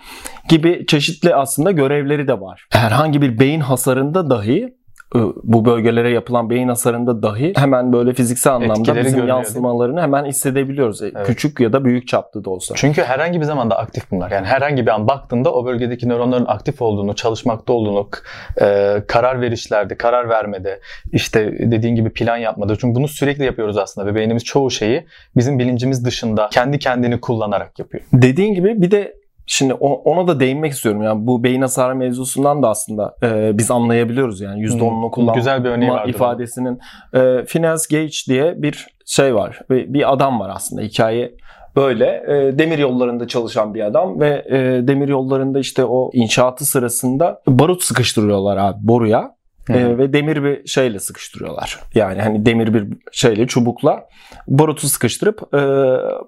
[0.49, 2.65] gibi çeşitli aslında görevleri de var.
[2.69, 4.80] Herhangi bir beyin hasarında dahi
[5.43, 10.25] bu bölgelere yapılan beyin hasarında dahi hemen böyle fiziksel anlamda Etkileri bizim görünüyor, yansımalarını hemen
[10.25, 11.01] hissedebiliyoruz.
[11.01, 11.27] E, Evet.
[11.27, 12.75] Küçük ya da büyük çaplı da olsa.
[12.77, 14.31] Çünkü herhangi bir zamanda aktif bunlar.
[14.31, 18.09] Yani herhangi bir an baktığında o bölgedeki nöronların aktif olduğunu, çalışmakta olduğunu,
[18.61, 20.79] e, karar verişlerde, karar vermede,
[21.11, 22.75] işte dediğin gibi plan yapmada.
[22.75, 25.05] Çünkü bunu sürekli yapıyoruz aslında ve beynimiz çoğu şeyi
[25.37, 28.03] bizim bilincimiz dışında kendi kendini kullanarak yapıyor.
[28.13, 29.20] Dediğin gibi bir de
[29.51, 31.01] şimdi ona da değinmek istiyorum.
[31.01, 35.63] Yani bu beyin hasarı mevzusundan da aslında e, biz anlayabiliyoruz yani %10'unu Hmm, kullanma Güzel
[35.63, 36.79] bir örneği ifadesinin
[37.13, 39.59] e, Phineas Gage diye bir şey var.
[39.69, 41.35] Ve bir adam var aslında hikaye
[41.75, 47.41] böyle e, demir yollarında çalışan bir adam ve e, demir yollarında işte o inşaatı sırasında
[47.47, 49.35] barut sıkıştırıyorlar abi boruya.
[49.77, 51.79] E, ve demir bir şeyle sıkıştırıyorlar.
[51.95, 54.07] Yani hani demir bir şeyle çubukla
[54.47, 55.61] barutu sıkıştırıp e,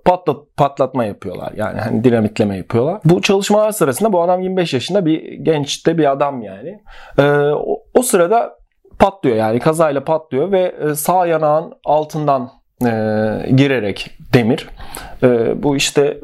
[0.05, 1.53] patlat patlatma yapıyorlar.
[1.55, 3.01] Yani hani dinamitleme yapıyorlar.
[3.05, 6.81] Bu çalışmalar sırasında bu adam 25 yaşında bir genç de bir adam yani.
[7.17, 8.57] E, o, o sırada
[8.99, 12.51] patlıyor yani kazayla patlıyor ve e, sağ yanağın altından
[12.81, 12.89] e,
[13.55, 14.69] girerek demir
[15.23, 16.17] e, bu işte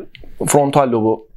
[0.47, 1.28] frontal lobu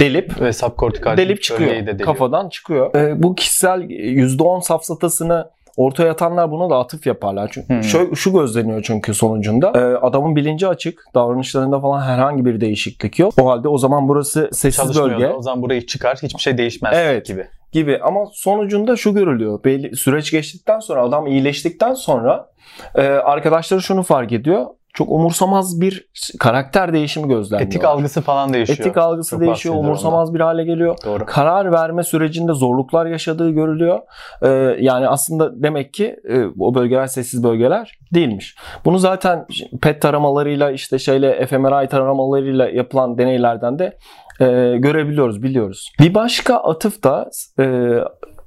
[0.00, 1.70] delip Ve subkortikal delip çıkıyor.
[1.70, 2.06] de deliyor.
[2.06, 2.94] Kafadan çıkıyor.
[2.94, 7.50] Ee, bu kişisel %10 safsatasını ortaya atanlar buna da atıf yaparlar.
[7.54, 7.82] Çünkü Hmm.
[7.82, 9.72] şu, şu gözleniyor çünkü sonucunda.
[9.74, 11.04] Ee, adamın bilinci açık.
[11.14, 13.34] Davranışlarında falan herhangi bir değişiklik yok.
[13.40, 16.92] O halde o zaman burası sessiz bölge da, o zaman burayı çıkar hiçbir şey değişmez
[16.96, 17.26] Evet.
[17.26, 17.46] gibi.
[17.72, 17.98] gibi.
[18.02, 19.64] Ama sonucunda şu görülüyor.
[19.64, 22.46] Belli süreç geçtikten sonra adam iyileştikten sonra
[22.94, 24.66] e, arkadaşları şunu fark ediyor.
[24.94, 27.68] Çok umursamaz bir karakter değişimi gözlemliyor.
[27.68, 28.78] Etik algısı falan değişiyor.
[28.78, 29.74] Etik algısı Çok değişiyor.
[29.74, 30.96] Umursamaz bir hale geliyor.
[31.04, 31.26] Doğru.
[31.26, 34.00] karar verme sürecinde zorluklar yaşadığı görülüyor.
[34.42, 34.48] Ee,
[34.80, 38.56] yani aslında demek ki e, o bölgeler sessiz bölgeler değilmiş.
[38.84, 39.46] Bunu zaten
[39.82, 43.98] PET taramalarıyla işte şeyle fMRI taramalarıyla yapılan deneylerden de
[44.40, 44.46] e,
[44.78, 45.92] görebiliyoruz, biliyoruz.
[46.00, 47.94] Bir başka atıf da e,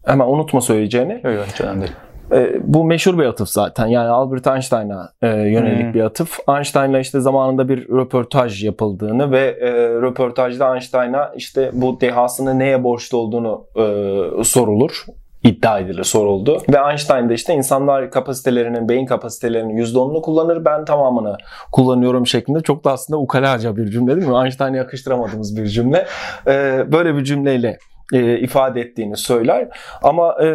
[0.05, 1.13] hemen unutma söyleyeceğini.
[1.13, 1.93] Yok yok önemli değil.
[2.31, 3.87] E, bu meşhur bir atıf zaten.
[3.87, 5.93] Yani Albert Einstein'a e, yönelik Hmm.
[5.93, 6.37] bir atıf.
[6.49, 13.17] Einstein'la işte zamanında bir röportaj yapıldığını ve e, röportajda Einstein'a işte bu dehasını neye borçlu
[13.17, 15.05] olduğunu e, sorulur
[15.43, 16.61] iddia edilir, soruldu.
[16.69, 21.37] Ve Einstein de işte insanlar kapasitelerinin, beyin kapasitelerinin %10'unu kullanır, ben tamamını
[21.71, 24.37] kullanıyorum şeklinde çok da aslında ukalaca bir cümle değil mi?
[24.43, 26.05] Einstein'a yakıştıramadığımız bir cümle.
[26.47, 27.77] E, böyle bir cümleyle
[28.13, 29.67] e, ifade ettiğini söyler.
[30.03, 30.47] Ama e,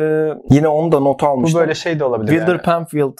[0.50, 1.60] yine onu da not Bu almıştım.
[1.60, 2.62] böyle şey de olabilir Wilder yani.
[2.62, 3.12] Penfield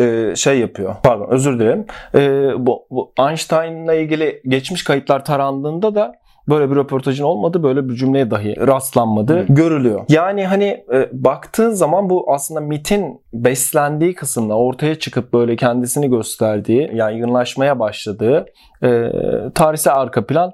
[0.00, 0.96] e, şey yapıyor.
[1.02, 1.86] Pardon özür dilerim.
[2.14, 6.12] E, bu, bu Einstein'la ilgili geçmiş kayıtlar tarandığında da
[6.48, 9.44] böyle bir röportajın olmadı, böyle bir cümleye dahi rastlanmadı, Hı.
[9.48, 10.04] görülüyor.
[10.08, 16.90] Yani hani e, baktığın zaman bu aslında mitin beslendiği kısımda ortaya çıkıp böyle kendisini gösterdiği,
[16.94, 18.46] yaygınlaşmaya başladığı
[18.82, 19.10] e,
[19.54, 20.52] tarihsel arka plan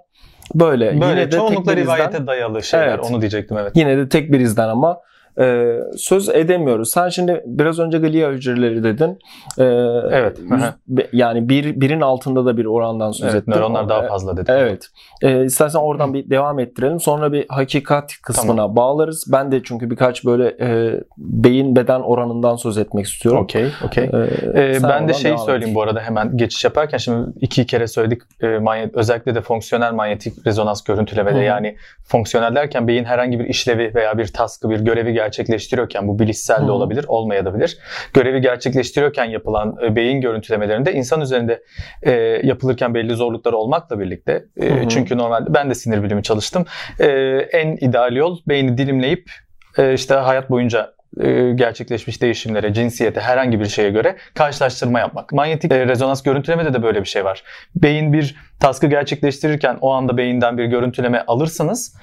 [0.55, 1.01] böyle.
[1.01, 3.01] Böyle Yine de çoğunlukla bir izden- rivayete dayalı şeyler Evet.
[3.11, 3.73] onu diyecektim evet.
[3.75, 5.01] Yine de tek bir izden ama
[5.41, 6.91] e, söz edemiyoruz.
[6.91, 9.19] Sen şimdi biraz önce glia hücreleri dedin.
[9.59, 9.65] E,
[10.13, 10.39] Evet.
[10.39, 13.53] yüz- yani bir, birin altında da bir orandan söz Evet, ettin.
[13.53, 14.55] nöronlar daha E, fazla dedim.
[14.59, 14.87] Evet.
[15.23, 17.01] E, istersen oradan bir devam ettirelim.
[17.01, 19.25] Sonra bir hakikat kısmına bağlarız.
[19.33, 23.41] Ben de çünkü birkaç böyle e, beyin beden oranından söz etmek istiyorum.
[23.43, 24.05] Okey, okey.
[24.05, 25.77] E, Ee, sen ben de şeyi söyleyeyim et.
[25.77, 30.47] bu arada hemen geçiş yaparken şimdi iki kere söyledik e, manyet, özellikle de fonksiyonel manyetik
[30.47, 31.43] rezonans görüntülemede hı.
[31.43, 36.67] yani fonksiyonel derken beyin herhangi bir işlevi veya bir taskı bir görevi gerçekleştiriyorken bu bilişsel
[36.67, 37.79] de olabilir olmayabilir.
[38.15, 41.63] Görevi gerçekleştiriyorken yapılan e, beyin görüntülemelerinde insan üzerinde
[42.03, 46.65] e, yapılırken belli zorlukları olmakla birlikte e, çünkü normalde ben de sinir bilimi çalıştım.
[47.01, 47.07] E,
[47.53, 49.31] en ideal yol beyni dilimleyip
[49.79, 55.33] e, işte hayat boyunca e, gerçekleşmiş değişimlere, cinsiyete, herhangi bir şeye göre karşılaştırma yapmak.
[55.33, 57.43] Manyetik e, rezonans görüntülemede de böyle bir şey var.
[57.75, 61.97] Beyin bir taskı gerçekleştirirken o anda beyinden bir görüntüleme alırsınız.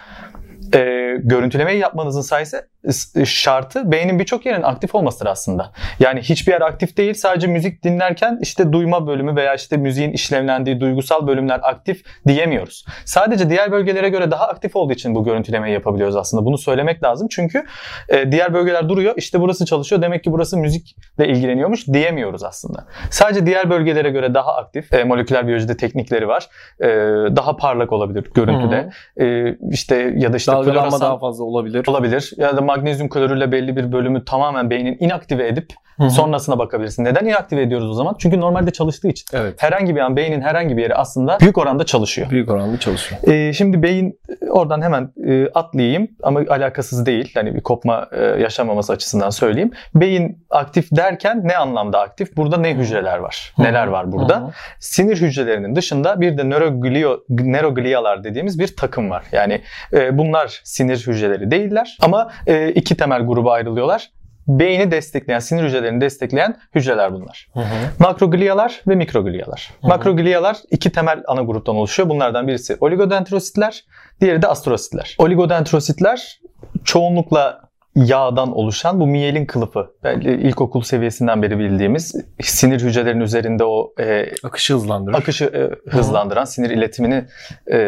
[0.75, 5.71] E, görüntülemeyi yapmanızın sayısı s- şartı beynin birçok yerin aktif olmasıdır aslında.
[5.99, 7.13] Yani hiçbir yer aktif değil.
[7.13, 12.85] Sadece müzik dinlerken işte duyma bölümü veya işte müziğin işlevlendiği duygusal bölümler aktif diyemiyoruz.
[13.05, 16.45] Sadece diğer bölgelere göre daha aktif olduğu için bu görüntülemeyi yapabiliyoruz aslında.
[16.45, 17.27] Bunu söylemek lazım.
[17.31, 17.65] Çünkü
[18.09, 19.13] e, diğer bölgeler duruyor.
[19.17, 20.01] İşte burası çalışıyor.
[20.01, 22.85] Demek ki burası müzikle ilgileniyormuş diyemiyoruz aslında.
[23.11, 24.93] Sadece diğer bölgelere göre daha aktif.
[24.93, 26.47] E, moleküler biyolojide teknikleri var.
[26.81, 26.87] E,
[27.35, 28.89] daha parlak olabilir görüntüde.
[29.21, 31.87] E, işte ya da işte floresan- daha fazla olabilir.
[31.87, 32.33] olabilir.
[32.37, 35.73] Ya da magnezyum klorürle belli bir bölümü tamamen beynin inaktive edip
[36.09, 37.05] sonrasına bakabilirsin.
[37.05, 38.15] Neden inaktive ediyoruz o zaman?
[38.19, 39.25] Çünkü normalde çalıştığı için.
[39.33, 39.53] Evet.
[39.57, 42.29] Herhangi bir an beynin herhangi bir yeri aslında büyük oranda çalışıyor.
[42.29, 43.21] Büyük oranda çalışıyor.
[43.27, 47.31] Ee, şimdi beyin e, oradan hemen e, atlayayım ama alakasız değil.
[47.33, 49.71] Hani bir kopma e, yaşamaması açısından söyleyeyim.
[49.95, 52.37] Beyin aktif derken ne anlamda aktif?
[52.37, 53.53] Burada ne hücreler var?
[53.57, 54.35] Neler var burada?
[54.41, 54.51] Hı hı.
[54.79, 59.23] Sinir hücrelerinin dışında bir de nöroglio, nöroglialar dediğimiz bir takım var.
[59.31, 59.61] Yani
[59.93, 64.09] e, bunlar sinir hücreleri değiller ama e, iki temel gruba ayrılıyorlar.
[64.47, 67.47] Beyni destekleyen, sinir hücrelerini destekleyen hücreler bunlar.
[67.53, 67.65] Hı hı.
[67.99, 69.73] Makroglialar ve mikroglialar.
[69.81, 69.89] Hı hı.
[69.89, 72.09] Makroglialar iki temel ana gruptan oluşuyor.
[72.09, 73.83] Bunlardan birisi oligodendrositler,
[74.21, 75.15] diğeri de astrositler.
[75.17, 76.39] Oligodendrositler
[76.83, 77.68] çoğunlukla
[78.05, 79.87] yağdan oluşan bu miyelin kılıfı.
[80.03, 85.17] Belki ilkokul seviyesinden beri bildiğimiz sinir hücrelerinin üzerinde o e, Akışı hızlandırır.
[85.17, 87.25] akışı e, hızlandıran, sinir iletimini
[87.71, 87.81] e,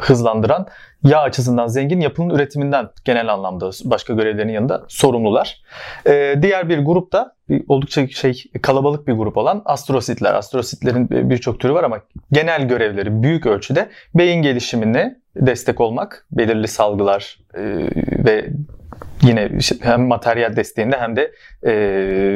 [0.00, 0.66] hızlandıran
[1.04, 5.62] yağ açısından zengin yapının üretiminden genel anlamda başka görevlerin yanında sorumlular.
[6.06, 7.34] E, diğer bir grup da
[7.68, 10.34] oldukça şey kalabalık bir grup olan astrositler.
[10.34, 12.00] Astrositlerin e, birçok türü var ama
[12.32, 17.62] genel görevleri büyük ölçüde beyin gelişimine destek olmak, belirli salgılar e,
[18.24, 18.48] ve
[19.22, 21.32] yine hem materyal desteğinde hem de
[21.62, 21.72] e,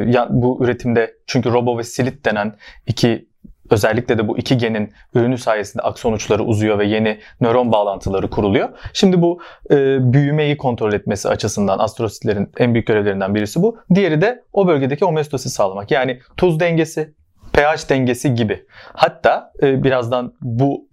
[0.09, 3.29] ya, bu üretimde çünkü robo ve silit denen iki
[3.71, 8.69] özellikle de bu iki genin ürünü sayesinde akson uçları uzuyor ve yeni nöron bağlantıları kuruluyor.
[8.93, 9.77] Şimdi bu e,
[10.13, 13.79] büyümeyi kontrol etmesi açısından astrositlerin en büyük görevlerinden birisi bu.
[13.95, 15.91] Diğeri de o bölgedeki homeostasi sağlamak.
[15.91, 17.15] Yani tuz dengesi,
[17.53, 18.67] pH dengesi gibi.
[18.93, 20.89] Hatta e, birazdan bu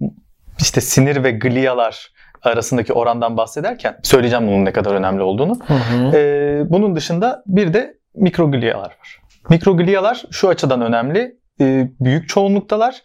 [0.59, 2.12] işte sinir ve glialar
[2.43, 5.59] arasındaki orandan bahsederken söyleyeceğim bunun ne kadar önemli olduğunu.
[5.67, 6.17] Hı hı.
[6.17, 9.21] Ee, bunun dışında bir de mikroglialar var.
[9.49, 11.37] Mikroglialar şu açıdan önemli.
[11.61, 13.01] Ee, büyük çoğunluktalar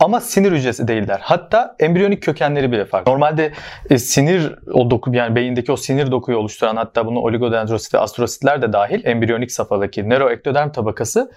[0.00, 1.20] ama sinir hücresi değiller.
[1.22, 3.12] Hatta embriyonik kökenleri bile farklı.
[3.12, 3.52] Normalde
[3.90, 8.62] e, sinir o doku yani beyindeki o sinir dokuyu oluşturan hatta bunu oligodendrosit ve astrositler
[8.62, 11.30] de dahil embriyonik safhadaki nöroektoderm tabakası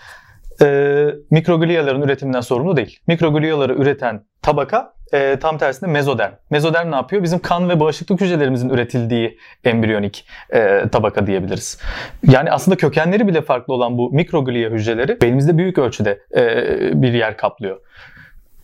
[0.62, 3.00] e, mikrogliaların üretiminden sorumlu değil.
[3.08, 6.34] Mikrogliaları üreten tabaka e, tam tersine mezoderm.
[6.50, 7.24] Mezoderm ne yapıyor?
[7.24, 11.82] Bizim kan ve bağışıklık hücrelerimizin üretildiği embriyonik e, tabaka diyebiliriz.
[12.28, 17.38] Yani aslında kökenleri bile farklı olan bu mikroglia hücreleri beynimizde büyük ölçüde e, bir yer
[17.38, 17.80] kaplıyor.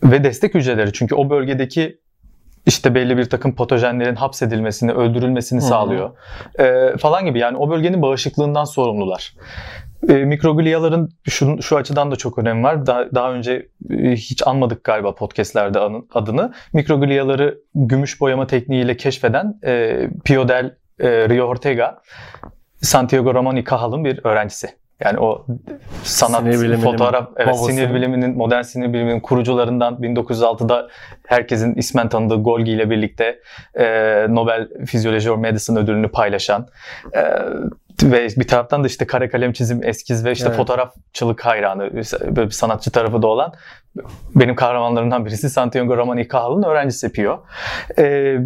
[0.02, 2.02] Ve destek hücreleri çünkü o bölgedeki
[2.66, 5.68] işte belli bir takım patojenlerin hapsedilmesini, öldürülmesini Hı hı.
[5.68, 6.10] sağlıyor.
[6.58, 9.34] E, falan gibi yani o bölgenin bağışıklığından sorumlular.
[10.08, 12.86] E, mikrogliaların şu, şu açıdan da çok önemi var.
[12.86, 15.78] Daha, daha önce e, hiç anmadık galiba podcastlerde
[16.14, 16.52] adını.
[16.72, 22.02] Mikrogliaları gümüş boyama tekniğiyle keşfeden e, Pio del e, Rio Ortega,
[22.80, 24.68] Santiago Ramon y Cajal'ın bir öğrencisi.
[25.04, 25.46] Yani o
[26.02, 27.64] sanat, Sinir fotoğraf, evet, babası.
[27.64, 30.88] sinir biliminin, modern sinir biliminin kurucularından 1906'da
[31.26, 33.38] herkesin ismen tanıdığı Golgi ile birlikte
[33.74, 33.84] e,
[34.28, 36.68] Nobel Physiology or Medicine ödülünü paylaşan
[37.16, 37.20] e,
[38.02, 40.56] ve bir taraftan da işte kare kalem çizim, eskiz ve işte Evet.
[40.56, 41.90] fotoğrafçılık hayranı,
[42.36, 43.52] böyle bir sanatçı tarafı da olan
[44.34, 47.44] benim kahramanlarımdan birisi Santiago Ramon y Cajal'ın öğrencisi Pio.
[47.98, 48.36] E,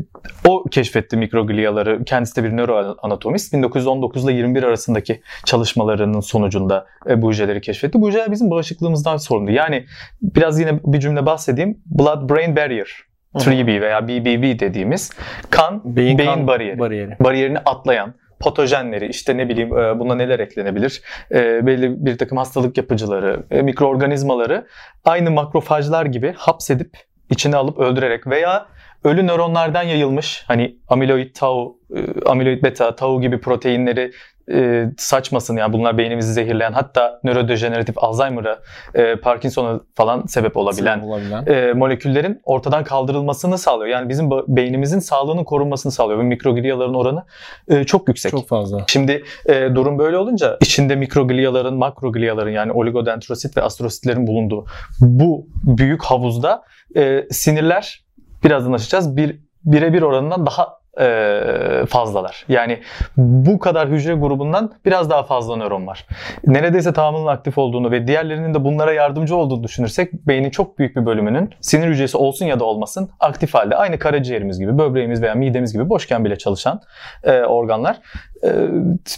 [0.48, 2.04] o keşfetti mikrogliaları.
[2.04, 3.52] Kendisi de bir nöroanatomist.
[3.52, 8.00] 1919 ile 21 arasındaki çalışmalarının sonucunda e, bu hücreleri keşfetti.
[8.00, 9.50] Bu hücreler bizim bağışıklığımızdan sorumlu.
[9.50, 9.86] Yani
[10.22, 11.78] biraz yine bir cümle bahsedeyim.
[11.98, 13.06] Blood-brain barrier.
[13.34, 15.10] 3B veya BBB dediğimiz
[15.50, 16.78] kan, beyin, kan bariyeri.
[16.78, 17.16] bariyeri.
[17.20, 21.02] Bariyerini atlayan, patojenleri işte ne bileyim e, buna neler eklenebilir?
[21.30, 24.66] E, belli bir takım hastalık yapıcıları, e, mikroorganizmaları
[25.04, 26.90] aynı makrofajlar gibi hapsedip
[27.30, 28.66] içine alıp öldürerek veya
[29.04, 31.78] ölü nöronlardan yayılmış hani amiloid tau,
[32.26, 34.12] amiloid beta, tau gibi proteinleri
[34.52, 38.58] e, saçmasın yani bunlar beynimizi zehirleyen hatta nörodejeneratif Alzheimer'a,
[38.94, 41.46] e, Parkinson'a falan sebep olabilen olabilen.
[41.46, 43.90] e, moleküllerin ortadan kaldırılmasını sağlıyor.
[43.90, 46.18] Yani bizim beynimizin sağlığının korunmasını sağlıyor.
[46.18, 47.24] Ve mikrogliyaların oranı
[47.68, 48.30] e, çok yüksek.
[48.30, 48.84] Çok fazla.
[48.86, 54.64] Şimdi e, durum böyle olunca içinde mikrogliyaların, makrogliyaların yani oligodendrosit ve astrositlerin bulunduğu
[55.00, 56.62] bu büyük havuzda
[56.96, 58.04] e, sinirler
[58.44, 62.44] birazdan açacağız bir birebir oranından daha e, fazlalar.
[62.48, 62.78] Yani
[63.16, 66.06] bu kadar hücre grubundan biraz daha fazla nöron var.
[66.46, 71.06] Neredeyse tamamının aktif olduğunu ve diğerlerinin de bunlara yardımcı olduğunu düşünürsek beynin çok büyük bir
[71.06, 73.76] bölümünün sinir hücresi olsun ya da olmasın aktif halde.
[73.76, 76.80] Aynı karaciğerimiz gibi, böbreğimiz veya midemiz gibi boşken bile çalışan
[77.24, 78.00] e, organlar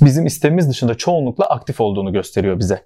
[0.01, 2.83] bizim istemimiz dışında çoğunlukla aktif olduğunu gösteriyor bize.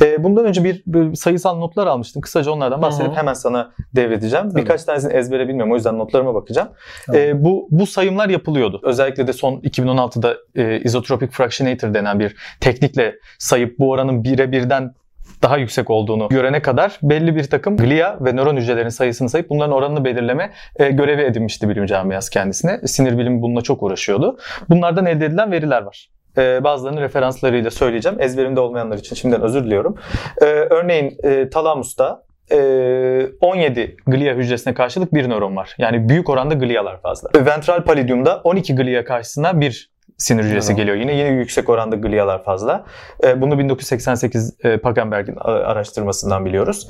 [0.00, 2.22] E, bundan önce bir, bir sayısal notlar almıştım.
[2.22, 3.16] Kısaca onlardan bahsedip Hı hı.
[3.16, 4.50] hemen sana devredeceğim.
[4.50, 4.60] Tabii.
[4.60, 6.68] Birkaç tanesini ezbere bilmiyorum o yüzden notlarıma bakacağım.
[7.06, 7.20] Tamam.
[7.20, 8.80] E, bu bu sayımlar yapılıyordu.
[8.82, 14.94] Özellikle de son 2016'da e, isotropic fractionator denen bir teknikle sayıp bu oranın bire birden
[15.42, 19.72] daha yüksek olduğunu görene kadar belli bir takım glia ve nöron hücrelerinin sayısını sayıp bunların
[19.72, 22.80] oranını belirleme e, görevi edinmişti bilim camiası kendisine.
[22.86, 24.38] Sinir bilimi bununla çok uğraşıyordu.
[24.68, 26.08] Bunlardan elde edilen veriler var.
[26.38, 28.20] E, bazılarını referanslarıyla söyleyeceğim.
[28.20, 29.96] Ezberimde olmayanlar için şimdiden özür diliyorum.
[30.42, 35.74] E, örneğin e, talamusta e, 17 glia hücresine karşılık bir nöron var.
[35.78, 37.30] Yani büyük oranda glialar fazla.
[37.36, 39.91] Ventral pallidumda 12 glia karşısına bir
[40.22, 40.76] sinir hücresi Nöron.
[40.76, 40.96] geliyor.
[40.96, 42.84] Yine yine yüksek oranda glialar fazla.
[43.24, 46.88] E, bunu 1988 e, Pagenberg'in a- araştırmasından biliyoruz.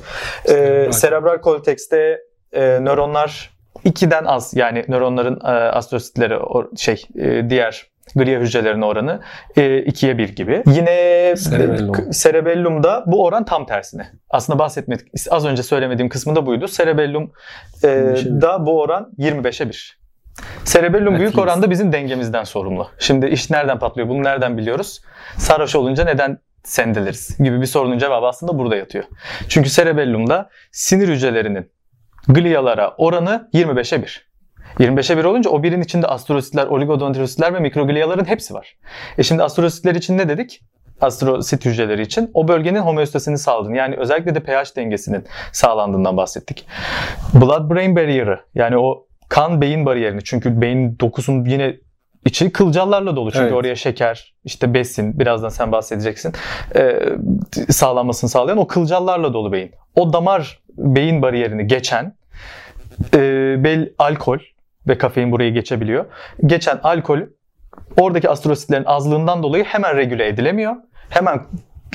[0.49, 2.19] E, serebral kortekste
[2.51, 3.53] e, nöronlar
[3.85, 9.21] 2'den az yani nöronların e, astrositleri o, şey e, diğer glia hücrelerinin oranı
[9.55, 10.63] e, 2'ye 1 gibi.
[10.67, 12.11] Yine Cerebellum.
[12.23, 14.07] cerebellumda bu oran tam tersine.
[14.29, 15.07] Aslında bahsetmedik.
[15.31, 16.09] Az önce söylemediğim
[16.45, 16.67] buydu.
[16.67, 17.31] Cerebellum
[17.83, 18.41] e, 25'e bir.
[18.41, 20.02] da bu oran 25'e 1.
[20.65, 22.87] Cerebellum At büyük oranda bizim dengemizden sorumlu.
[22.99, 24.09] Şimdi iş nereden patlıyor?
[24.09, 25.01] Bunu nereden biliyoruz?
[25.37, 29.03] Sarhoş olunca neden sendeleriz gibi bir sorunun cevabı aslında burada yatıyor.
[29.49, 31.71] Çünkü cerebellumda sinir hücrelerinin
[32.27, 34.33] glialara oranı 25'e 1.
[34.79, 38.77] 25'e 1 olunca o birin içinde astrositler, oligodendrositler ve mikrogliaların hepsi var.
[39.17, 40.61] E şimdi astrositler için ne dedik?
[41.01, 46.67] Astrosit hücreleri için o bölgenin homeostasini sağladığını yani özellikle de pH dengesinin sağlandığından bahsettik.
[47.33, 51.75] Blood brain barrier'ı yani o kan beyin bariyerini çünkü beyin dokusunun yine
[52.25, 53.53] içi kılcallarla dolu çünkü Evet.
[53.53, 56.33] oraya şeker, işte besin, birazdan sen bahsedeceksin,
[56.75, 56.99] e,
[57.69, 59.71] sağlanmasını sağlayan o kılcallarla dolu beyin.
[59.95, 62.15] O damar beyin bariyerini geçen
[63.13, 63.19] e,
[63.63, 64.37] bel alkol
[64.87, 66.05] ve kafein burayı geçebiliyor.
[66.45, 67.19] Geçen alkol
[67.97, 70.75] oradaki astrositlerin azlığından dolayı hemen regüle edilemiyor.
[71.09, 71.41] Hemen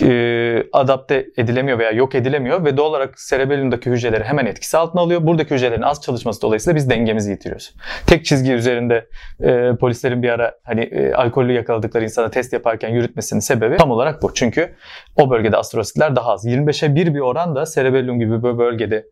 [0.03, 5.27] e, adapte edilemiyor veya yok edilemiyor ve doğal olarak cerebellumdaki hücreleri hemen etkisi altına alıyor.
[5.27, 7.75] Buradaki hücrelerin az çalışması dolayısıyla biz dengemizi yitiriyoruz.
[8.07, 9.09] Tek çizgi üzerinde
[9.41, 14.23] e, polislerin bir ara hani e, alkollü yakaladıkları insana test yaparken yürütmesinin sebebi tam olarak
[14.23, 14.35] bu.
[14.35, 14.75] Çünkü
[15.17, 16.47] o bölgede astrositler daha az.
[16.47, 19.05] 25'e 1 bir oran da cerebellum gibi bir bölgede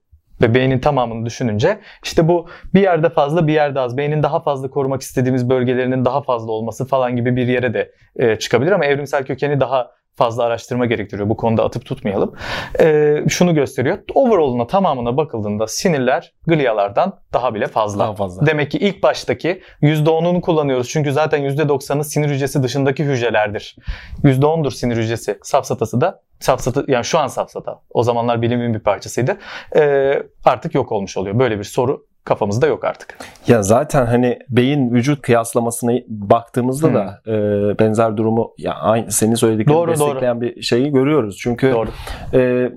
[0.42, 3.96] ve beynin tamamını düşününce işte bu bir yerde fazla bir yerde az.
[3.96, 8.36] Beynin daha fazla korumak istediğimiz bölgelerinin daha fazla olması falan gibi bir yere de e,
[8.36, 11.28] çıkabilir ama evrimsel kökeni daha fazla araştırma gerektiriyor.
[11.28, 12.34] Bu konuda atıp tutmayalım.
[12.80, 13.98] E, şunu gösteriyor.
[14.14, 18.00] Overall'una tamamına bakıldığında sinirler glialardan daha bile fazla.
[18.00, 18.46] Daha fazla.
[18.46, 20.88] Demek ki ilk baştaki %10'unu kullanıyoruz.
[20.88, 23.76] Çünkü zaten %90'ı sinir hücresi dışındaki hücrelerdir.
[24.24, 25.38] %10'dur sinir hücresi.
[25.42, 27.80] Safsatası da safsata yani şu an safsata.
[27.90, 29.36] O zamanlar bilimin bir parçasıydı.
[29.76, 31.38] Ee, artık yok olmuş oluyor.
[31.38, 33.18] Böyle bir soru kafamızda yok artık.
[33.48, 36.94] Ya zaten hani beyin vücut kıyaslamasına baktığımızda Hmm.
[36.94, 41.36] da e, benzer durumu ya aynı senin söylediklerini Doğru, destekleyen bir şeyi görüyoruz.
[41.40, 41.88] Çünkü Doğru.
[42.34, 42.70] e,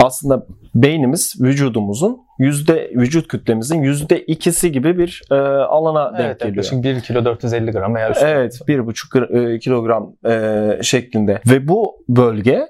[0.00, 5.34] aslında beynimiz vücudumuzun yüzde vücut kütlemizin yüzde ikisi gibi bir e,
[5.64, 6.56] alana denk Evet, geliyor.
[6.64, 8.12] yaklaşık 1 kilo 450 gram veya.
[8.20, 11.40] Evet, bir buçuk e, kilogram e, şeklinde.
[11.46, 12.66] Ve bu bölge,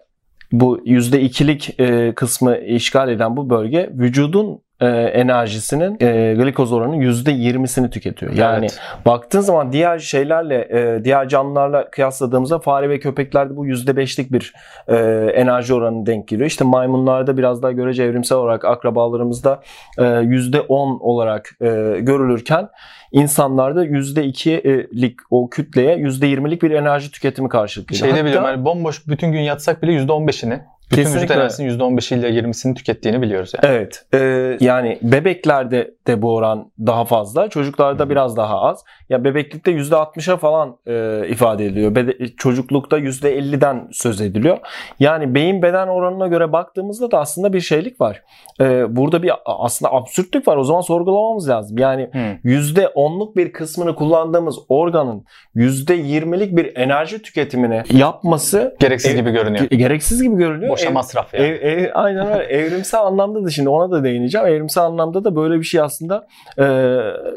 [0.52, 6.96] bu yüzde ikilik e, kısmı işgal eden bu bölge vücudun e, enerjisinin e, glikoz oranının
[6.96, 8.32] yüzde yirmisini tüketiyor.
[8.32, 8.80] Yani Evet.
[9.06, 14.54] baktığın zaman diğer şeylerle, e, diğer canlılarla kıyasladığımızda fare ve köpeklerde bu yüzde beşlik bir
[14.88, 14.96] e,
[15.34, 16.46] enerji oranı denk geliyor.
[16.46, 19.60] İşte maymunlarda biraz daha görece evrimsel olarak akrabalarımızda
[19.98, 21.66] e, yüzde on olarak e,
[22.00, 22.68] görülürken
[23.14, 27.96] insanlarda %2'lik e, o kütleye %20'lik bir enerji tüketimi karşılıklı.
[27.96, 31.24] Şey de biliyorum yani bomboş bütün gün yatsak bile %15'ini bütün Kesinlikle.
[31.24, 33.74] vücut enerjisinin %15 ile 20'sini tükettiğini biliyoruz yani.
[33.74, 34.04] Evet.
[34.14, 34.18] E,
[34.60, 37.48] yani bebeklerde de bu oran daha fazla.
[37.48, 38.10] Çocuklarda hmm.
[38.10, 38.84] biraz daha az.
[39.08, 41.94] Ya bebeklikte %60'a falan e, ifade ediliyor.
[41.94, 44.58] Bede, e, çocuklukta %50'den söz ediliyor.
[45.00, 48.22] Yani beyin beden oranına göre baktığımızda da aslında bir şeylik var.
[48.60, 50.56] E, burada bir aslında absürtlük var.
[50.56, 51.78] O zaman sorgulamamız lazım.
[51.78, 52.52] Yani hmm.
[52.52, 55.24] %10 onluk bir kısmını kullandığımız organın
[55.56, 59.64] %20'lik bir enerji tüketimini yapması gereksiz ev, gibi görünüyor.
[59.64, 60.72] Gereksiz gibi görünüyor.
[60.72, 61.46] Boşa ev, masraf yani.
[61.46, 62.44] Ev, ev, aynen öyle.
[62.44, 64.46] Evrimsel anlamda da şimdi ona da değineceğim.
[64.46, 66.26] Evrimsel anlamda da böyle bir şey aslında
[66.58, 66.64] e,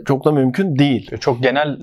[0.05, 1.17] çok da mümkün değil.
[1.17, 1.77] Çok genel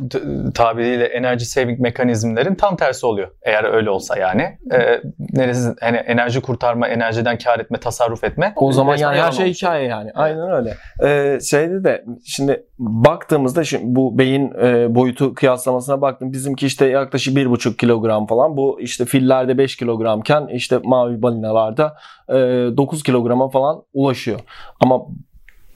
[0.54, 3.28] tabiriyle enerji saving mekanizmlerin tam tersi oluyor.
[3.42, 4.42] Eğer öyle olsa yani.
[4.72, 5.00] E,
[5.32, 8.52] neresi hani enerji kurtarma, enerjiden kar etme, tasarruf etme.
[8.56, 10.10] O zaman yani her şey hikaye yani.
[10.14, 10.74] Aynen öyle.
[11.02, 16.32] E, şeyde de şimdi baktığımızda bu beyin e, boyutu kıyaslamasına baktım.
[16.32, 18.56] Bizimki işte yaklaşık 1,5 kilogram falan.
[18.56, 21.96] Bu işte fillerde 5 kilogramken işte mavi balinalarda
[22.28, 24.40] e, 9 kilograma falan ulaşıyor.
[24.80, 25.06] Ama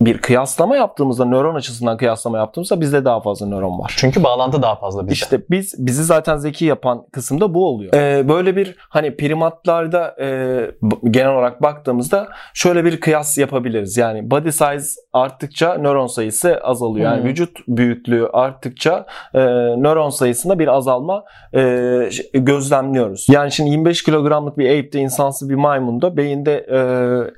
[0.01, 3.95] bir kıyaslama yaptığımızda nöron açısından kıyaslama yaptığımızda bizde daha fazla nöron var.
[3.97, 5.13] Çünkü bağlantı daha fazla bizde.
[5.13, 7.93] İşte biz bizi zaten zeki yapan kısımda bu oluyor.
[7.95, 10.27] Ee, böyle bir hani primatlarda e,
[11.11, 13.97] genel olarak baktığımızda şöyle bir kıyas yapabiliriz.
[13.97, 17.11] Yani body size arttıkça nöron sayısı azalıyor.
[17.11, 17.29] Yani Hmm.
[17.29, 19.39] vücut büyüklüğü arttıkça e,
[19.77, 21.61] nöron sayısında bir azalma e,
[22.33, 23.27] gözlemliyoruz.
[23.31, 26.67] Yani şimdi 25 kilogramlık bir ape'de insansı bir maymunda beyinde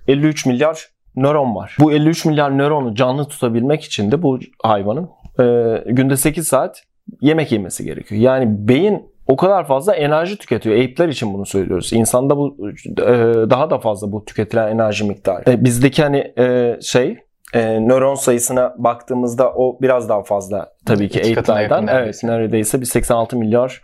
[0.06, 1.76] e, 53 milyar nöron var.
[1.80, 5.44] Bu 53 milyar nöronu canlı tutabilmek için de bu hayvanın e,
[5.92, 6.82] günde 8 saat
[7.20, 8.20] yemek yemesi gerekiyor.
[8.20, 10.76] Yani beyin o kadar fazla enerji tüketiyor.
[10.76, 11.92] Ape'ler için bunu söylüyoruz.
[11.92, 12.56] İnsanda bu
[12.88, 13.06] e,
[13.50, 15.50] daha da fazla bu tüketilen enerji miktarı.
[15.50, 17.18] E, bizdeki hani e, şey
[17.54, 21.86] e, nöron sayısına baktığımızda o biraz daha fazla tabii ki Ape'lerden.
[21.86, 22.80] Evet neredeyse.
[22.80, 23.82] bir 86 milyar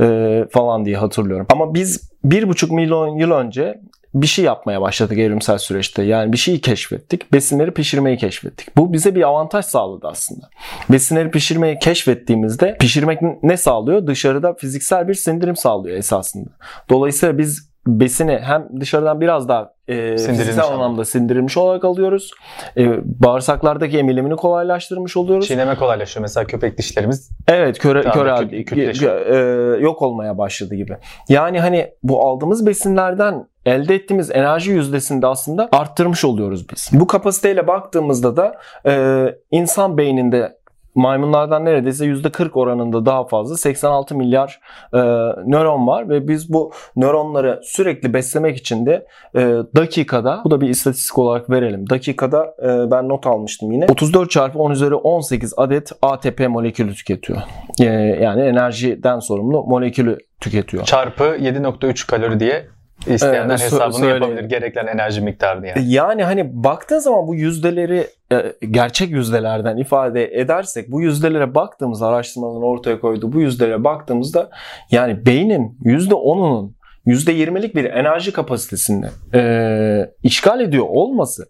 [0.00, 1.46] e, falan diye hatırlıyorum.
[1.52, 3.80] Ama biz bir buçuk milyon yıl önce
[4.14, 6.02] bir şey yapmaya başladık evrimsel süreçte.
[6.02, 7.32] Yani bir şeyi keşfettik.
[7.32, 8.76] Besinleri pişirmeyi keşfettik.
[8.76, 10.48] Bu bize bir avantaj sağladı aslında.
[10.90, 14.06] Besinleri pişirmeyi keşfettiğimizde pişirmek ne sağlıyor?
[14.06, 16.50] Dışarıda fiziksel bir sindirim sağlıyor esasında.
[16.90, 21.04] Dolayısıyla biz besini hem dışarıdan biraz daha e, fiziksel anlamda.
[21.04, 22.30] sindirilmiş olarak alıyoruz.
[22.76, 25.48] E, bağırsaklardaki emilimini kolaylaştırmış oluyoruz.
[25.48, 26.22] Çiğneme kolaylaşıyor.
[26.22, 29.26] Mesela köpek dişlerimiz Evet köre, köre kötüleşiyor.
[29.26, 30.96] e, yok olmaya başladı gibi.
[31.28, 36.90] Yani hani bu aldığımız besinlerden elde ettiğimiz enerji yüzdesini de aslında arttırmış oluyoruz biz.
[36.92, 38.54] Bu kapasiteyle baktığımızda da
[38.86, 40.62] e, insan beyninde
[40.94, 44.60] maymunlardan neredeyse %40 oranında daha fazla 86 milyar
[44.94, 44.98] e,
[45.46, 49.40] nöron var ve biz bu nöronları sürekli beslemek için de e,
[49.76, 51.90] dakikada bu da bir istatistik olarak verelim.
[51.90, 53.84] Dakikada e, ben not almıştım yine.
[53.84, 57.38] 34 çarpı 10 üzeri 18 adet ATP molekülü tüketiyor.
[57.80, 57.84] E,
[58.22, 60.84] yani enerjiden sorumlu molekülü tüketiyor.
[60.84, 62.66] çarpı 7.3 kalori diye
[63.06, 64.14] isteyenler sö- hesabını söyleyin.
[64.14, 64.44] yapabilir.
[64.44, 65.92] Gereken enerji miktarını yani.
[65.92, 72.62] Yani hani baktığın zaman bu yüzdeleri e, gerçek yüzdelerden ifade edersek bu yüzdelere baktığımız araştırmaların
[72.62, 74.50] ortaya koyduğu bu yüzdelere baktığımızda
[74.90, 76.72] yani beynin %10'unun
[77.06, 81.46] %20'lik bir enerji kapasitesini e, işgal ediyor olması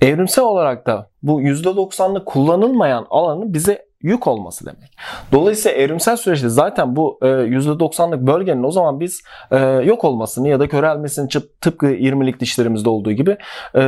[0.00, 4.96] evrimsel olarak da bu %90'lık kullanılmayan alanın bize yük olması demek.
[5.32, 10.60] Dolayısıyla evrimsel süreçte zaten bu e, %90'lık bölgenin o zaman biz e, yok olmasını ya
[10.60, 11.28] da körelmesini
[11.60, 13.30] tıpkı 20'lik dişlerimizde olduğu gibi
[13.74, 13.80] e,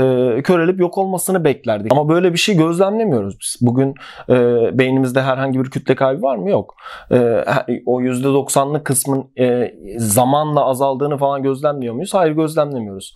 [0.45, 1.93] körelip yok olmasını beklerdik.
[1.93, 3.57] Ama böyle bir şey gözlemlemiyoruz biz.
[3.61, 3.95] Bugün
[4.29, 4.35] e,
[4.79, 6.51] beynimizde herhangi bir kütle kaybı var mı?
[6.51, 6.75] Yok.
[7.11, 7.45] E,
[7.87, 12.15] o %90'lık kısmın e, zamanla azaldığını falan gözlemliyor muyuz?
[12.15, 13.15] Hayır gözlemlemiyoruz.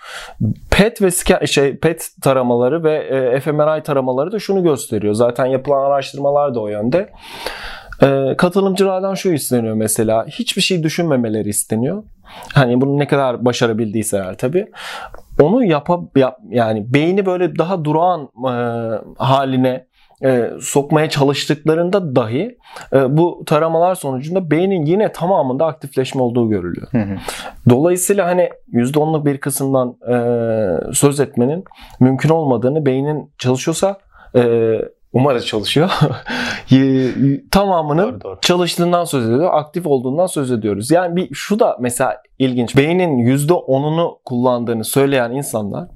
[0.70, 5.14] PET ve şey PET taramaları ve e, fMRI taramaları da şunu gösteriyor.
[5.14, 6.89] Zaten yapılan araştırmalar da o yönde.
[8.02, 10.26] E, katılımcılardan şu isteniyor mesela.
[10.26, 12.02] Hiçbir şey düşünmemeleri isteniyor.
[12.54, 14.66] Hani bunu ne kadar başarabildiyseler tabii.
[15.40, 18.54] Onu yapa yap, yani beyni böyle daha durağan e,
[19.18, 19.86] haline
[20.24, 22.58] e, sokmaya çalıştıklarında dahi
[22.92, 26.88] e, bu taramalar sonucunda beynin yine tamamında aktifleşme olduğu görülüyor.
[26.90, 27.16] Hı hı.
[27.68, 30.14] Dolayısıyla hani %10'luk bir kısımdan e,
[30.94, 31.64] söz etmenin
[32.00, 33.98] mümkün olmadığını beynin çalışıyorsa
[34.34, 34.40] e,
[35.12, 35.90] umarız çalışıyor.
[37.50, 38.38] tamamının Doğru, doğru.
[38.40, 40.90] çalıştığından söz ediyor, aktif olduğundan söz ediyoruz.
[40.90, 42.76] Yani bir şu da mesela ilginç.
[42.76, 45.88] Beynin %10'unu kullandığını söyleyen insanlar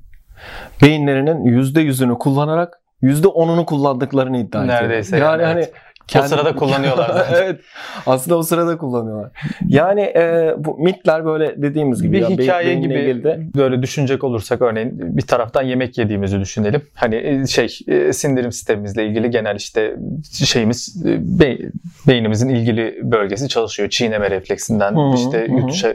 [0.83, 4.81] beyinlerinin %100'ünü kullanarak %10'unu kullandıklarını iddia ediyor.
[4.81, 5.67] Neredeyse Yani, yani, hani
[6.15, 6.25] evet.
[6.25, 7.61] O sırada kullanıyorlar evet.
[8.07, 9.31] Aslında o sırada kullanıyorlar.
[9.69, 12.13] Yani e, bu mitler böyle dediğimiz gibi.
[12.13, 16.83] bir ya, hikaye gibi ilgili de- böyle düşünecek olursak örneğin bir taraftan yemek yediğimizi düşünelim.
[16.95, 19.97] Hani e, şey e, sindirim sistemimizle ilgili genel işte
[20.45, 21.71] şeyimiz e, be-
[22.09, 23.89] beynimizin ilgili bölgesi çalışıyor.
[23.89, 25.57] Çiğneme refleksinden Hı hı, işte hı hı.
[25.57, 25.95] yutuşa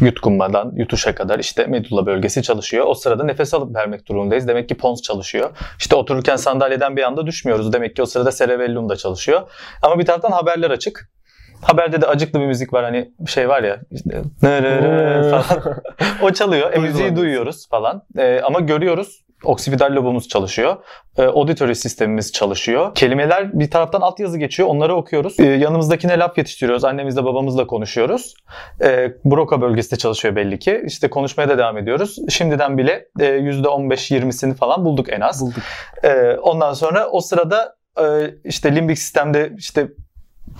[0.00, 2.86] yutkunmadan yutuşa kadar işte medulla bölgesi çalışıyor.
[2.86, 4.48] O sırada nefes alıp vermek durumundayız.
[4.48, 5.50] Demek ki pons çalışıyor.
[5.78, 7.72] İşte otururken sandalyeden bir anda düşmüyoruz.
[7.72, 9.40] Demek ki o sırada cerebellum da çalışıyor.
[9.82, 11.10] Ama bir taraftan haberler açık.
[11.62, 14.22] Haberde de acıklı bir müzik var hani şey var ya işte
[15.30, 15.80] falan.
[16.22, 16.72] o çalıyor.
[16.72, 18.02] E, müziği duyuyoruz falan.
[18.18, 20.76] E, ama görüyoruz oksipital lobumuz çalışıyor.
[21.18, 22.94] E, auditory sistemimiz çalışıyor.
[22.94, 24.68] Kelimeler bir taraftan altyazı geçiyor.
[24.68, 25.40] Onları okuyoruz.
[25.40, 26.84] E, yanımızdakine laf yetiştiriyoruz.
[26.84, 28.34] Annemizle babamızla konuşuyoruz.
[28.80, 30.82] E, Broca bölgesinde çalışıyor belli ki.
[30.86, 32.16] İşte konuşmaya da devam ediyoruz.
[32.28, 35.40] Şimdiden bile e, %15-20'sini falan bulduk en az.
[35.40, 35.62] Bulduk.
[36.02, 38.04] E, ondan sonra o sırada e,
[38.44, 39.88] işte limbik sistemde işte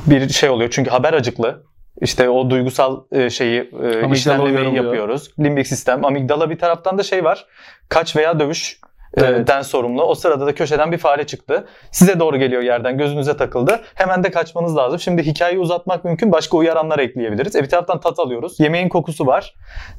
[0.07, 0.71] bir şey oluyor.
[0.71, 1.63] Çünkü haber acıklı.
[2.03, 5.31] İşte o duygusal e, şeyi e, Amigdala işlemlemeyi yapıyoruz.
[5.41, 7.47] Limbik sistem, amigdala bir taraftan da şey var.
[7.89, 8.81] Kaç veya dövüş
[9.17, 9.49] Evet.
[9.49, 10.03] den sorumlu.
[10.03, 11.67] O sırada da köşeden bir fare çıktı.
[11.91, 12.99] Size doğru geliyor yerden.
[12.99, 13.81] Gözünüze takıldı.
[13.95, 14.99] Hemen de kaçmanız lazım.
[14.99, 16.33] Şimdi hikayeyi uzatmak mümkün.
[16.33, 17.57] Başka uyaranlar ekleyebiliriz.
[17.57, 18.61] E bir taraftan tat alıyoruz.
[18.61, 19.55] Yemeğin kokusu var.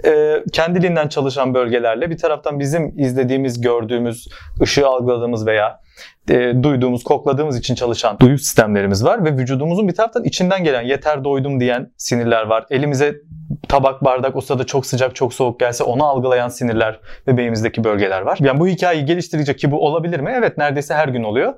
[0.05, 4.28] E, kendiliğinden çalışan bölgelerle bir taraftan bizim izlediğimiz, gördüğümüz,
[4.61, 5.80] ışığı algıladığımız veya
[6.30, 11.24] e, duyduğumuz, kokladığımız için çalışan duyu sistemlerimiz var ve vücudumuzun bir taraftan içinden gelen yeter
[11.24, 12.66] doydum diyen sinirler var.
[12.70, 13.16] Elimize
[13.68, 18.22] tabak, bardak o sırada çok sıcak, çok soğuk gelse onu algılayan sinirler ve beynimizdeki bölgeler
[18.22, 18.38] var.
[18.41, 20.34] Yani bu hikayeyi geliştirecek ki bu olabilir mi?
[20.38, 21.53] Evet neredeyse her gün oluyor.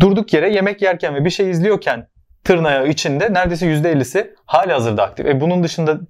[0.00, 2.08] Durduk yere yemek yerken ve bir şey izliyorken
[2.44, 5.26] tırnağı içinde neredeyse %50'si hali hazırda aktif.
[5.26, 6.00] E bunun dışında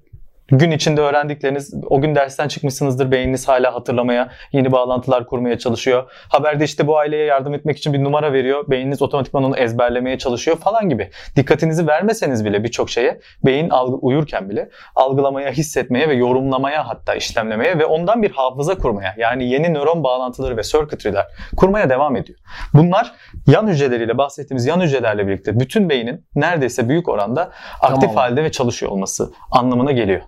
[0.50, 6.10] gün içinde öğrendikleriniz, o gün dersten çıkmışsınızdır, beyniniz hala hatırlamaya, yeni bağlantılar kurmaya çalışıyor.
[6.28, 10.56] Haberde işte bu aileye yardım etmek için bir numara veriyor, beyniniz otomatikman onu ezberlemeye çalışıyor
[10.56, 11.10] falan gibi.
[11.36, 17.78] Dikkatinizi vermeseniz bile birçok şeye, beyin algı, uyurken bile algılamaya, hissetmeye ve yorumlamaya hatta işlemlemeye
[17.78, 21.26] ve ondan bir hafıza kurmaya, yani yeni nöron bağlantıları ve circuitry'ler
[21.56, 22.38] kurmaya devam ediyor.
[22.74, 23.12] Bunlar
[23.46, 28.16] yan hücreleriyle bahsettiğimiz yan hücrelerle birlikte bütün beynin neredeyse büyük oranda aktif Tamam.
[28.16, 30.20] halde ve çalışıyor olması anlamına geliyor.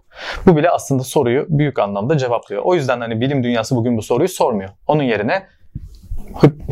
[0.46, 2.62] Bu bile aslında soruyu büyük anlamda cevaplıyor.
[2.64, 4.70] O yüzden hani bilim dünyası bugün bu soruyu sormuyor.
[4.86, 5.46] Onun yerine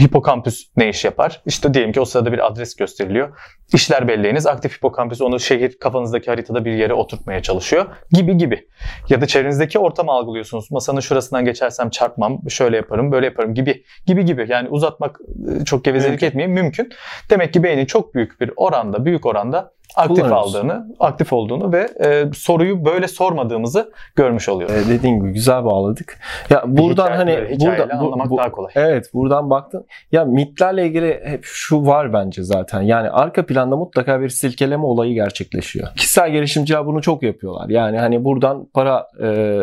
[0.01, 1.43] hipokampüs ne iş yapar?
[1.47, 3.39] İşte diyelim ki o sırada bir adres gösteriliyor.
[3.75, 4.47] İşler belleyiniz.
[4.47, 7.87] Aktif hipokampüs onu şehir kafanızdaki haritada bir yere oturtmaya çalışıyor.
[8.13, 8.69] Gibi gibi.
[9.09, 10.71] Ya da çevrenizdeki ortamı algılıyorsunuz.
[10.71, 14.47] Masanın şurasından geçersem çarpmam, şöyle yaparım, böyle yaparım gibi gibi gibi.
[14.49, 15.21] Yani uzatmak
[15.61, 16.27] e, çok gevezelik Mümkün.
[16.27, 16.91] etmeyeyim mümkün.
[17.31, 22.25] Demek ki beynin çok büyük bir oranda, büyük oranda aktif aldığını, aktif olduğunu ve e,
[22.35, 24.77] soruyu böyle sormadığımızı görmüş oluyoruz.
[24.77, 26.19] Ee, dediğin gibi güzel bağladık.
[26.51, 28.73] Ya buradan Hikaye- hani burada bu- anlamak bu- daha kolay.
[28.75, 29.87] Evet buradan baktın.
[30.13, 32.83] Ya mitlerle ilgili hep şu var bence zaten.
[32.83, 35.89] Yani arka planda mutlaka bir silkeleme olayı gerçekleşiyor.
[35.97, 37.69] Kişisel gelişimciler bunu çok yapıyorlar.
[37.69, 39.59] Yani hani buradan para e,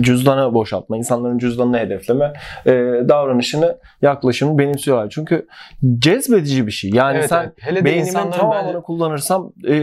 [0.00, 2.32] cüzdanı boşaltma, insanların cüzdanını hedefleme
[2.66, 2.70] e,
[3.08, 5.08] davranışını, yaklaşımını benimsiyorlar.
[5.10, 5.46] Çünkü
[5.98, 6.90] cezbedici bir şey.
[6.94, 7.52] Yani Evet, sen evet.
[7.60, 9.74] Hele beynimin tamamını bence- kullanırsam e,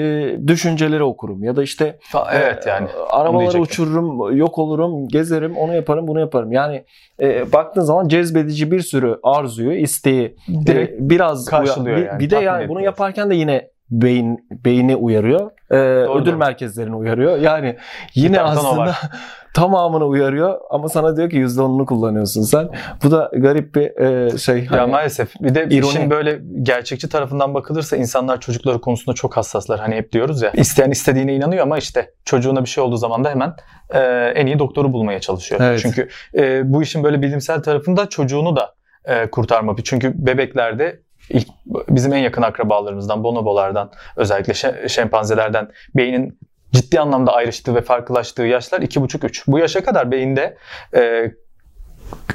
[0.48, 1.44] düşünceleri okurum.
[1.44, 2.88] Ya da işte Fa- Evet yani.
[2.88, 6.52] ee, Arabaları uçururum, yok olurum, gezerim, onu yaparım, bunu yaparım.
[6.52, 6.84] Yani
[7.22, 10.36] e, baktığın zaman cezbedici bir sürü arzuyu, isteği
[10.66, 12.92] Direkt e, biraz karşılıyor bir, yani, bir de tatmin yani bunu ediyor.
[12.92, 15.52] yaparken de yine beyin beyni uyarıyor.
[15.72, 16.38] E, ödül doğru.
[16.38, 17.38] merkezlerini uyarıyor.
[17.38, 17.78] Yani
[18.16, 18.96] yine aslında
[19.54, 22.70] tamamını uyarıyor ama sana diyor ki %10'unu kullanıyorsun sen.
[23.04, 24.64] Bu da garip bir e, şey.
[24.64, 25.36] Ya Hani- maalesef.
[25.42, 25.90] Bir de ironi.
[25.90, 29.80] işin böyle gerçekçi tarafından bakılırsa insanlar çocukları konusunda çok hassaslar.
[29.80, 30.52] Hani hep diyoruz ya.
[30.52, 33.54] isteyen istediğine inanıyor ama işte çocuğuna bir şey olduğu zaman da hemen
[33.94, 34.00] e,
[34.36, 35.62] en iyi doktoru bulmaya çalışıyor.
[35.64, 35.80] Evet.
[35.82, 39.76] Çünkü e, bu işin böyle bilimsel tarafında çocuğunu da e, kurtarma.
[39.84, 41.48] Çünkü bebeklerde ilk
[41.90, 46.40] bizim en yakın akrabalarımızdan, bonobolardan, özellikle şe- şempanzelerden beynin
[46.72, 49.44] ciddi anlamda ayrıştığı ve farklılaştığı yaşlar 2,5-3.
[49.48, 50.58] Bu yaşa kadar beyinde
[50.96, 51.32] e,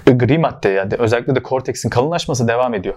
[0.06, 2.94] gri madde yani özellikle de korteksin kalınlaşması devam ediyor.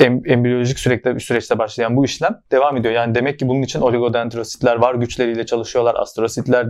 [0.00, 2.94] Em, embriyolojik sürekli süreçte başlayan bu işlem devam ediyor.
[2.94, 5.94] Yani demek ki bunun için oligodendrositler var güçleriyle çalışıyorlar.
[5.94, 6.66] Astrositler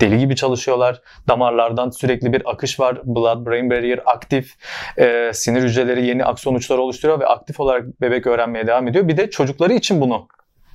[0.00, 1.00] deli gibi çalışıyorlar.
[1.28, 3.00] Damarlardan sürekli bir akış var.
[3.04, 4.54] Blood brain barrier aktif.
[4.98, 9.08] Ee, sinir hücreleri yeni akson uçları oluşturuyor ve aktif olarak bebek öğrenmeye devam ediyor.
[9.08, 10.28] Bir de çocukları için bunu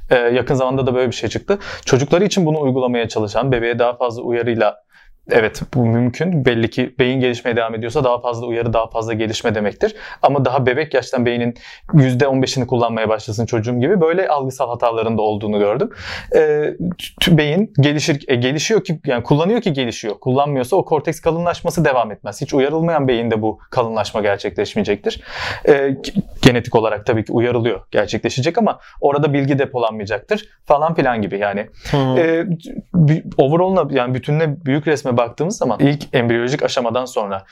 [0.09, 1.59] e, yakın zamanda da böyle bir şey çıktı.
[1.85, 4.82] Çocukları için bunu uygulamaya çalışan, bebeğe daha fazla uyarıyla
[5.31, 6.45] Evet bu mümkün.
[6.45, 9.95] Belli ki beyin gelişmeye devam ediyorsa daha fazla uyarı, daha fazla gelişme demektir.
[10.21, 11.53] Ama daha bebek yaştan beynin
[11.93, 15.89] %15'ini kullanmaya başlasın çocuğum gibi böyle algısal hataların da olduğunu gördüm.
[16.35, 16.73] Ee,
[17.21, 20.19] t- beyin gelişir, e, gelişiyor ki yani kullanıyor ki gelişiyor.
[20.19, 22.41] Kullanmıyorsa o korteks kalınlaşması devam etmez.
[22.41, 25.21] Hiç uyarılmayan beyinde bu kalınlaşma gerçekleşmeyecektir.
[25.67, 25.97] Ee,
[26.41, 31.67] genetik olarak tabii ki uyarılıyor gerçekleşecek ama orada bilgi depolanmayacaktır falan filan gibi yani.
[31.91, 31.97] Hı.
[31.97, 32.45] E,
[32.93, 37.45] b- overall'una yani bütününe büyük resme baktığımız zaman ilk embriyolojik aşamadan sonra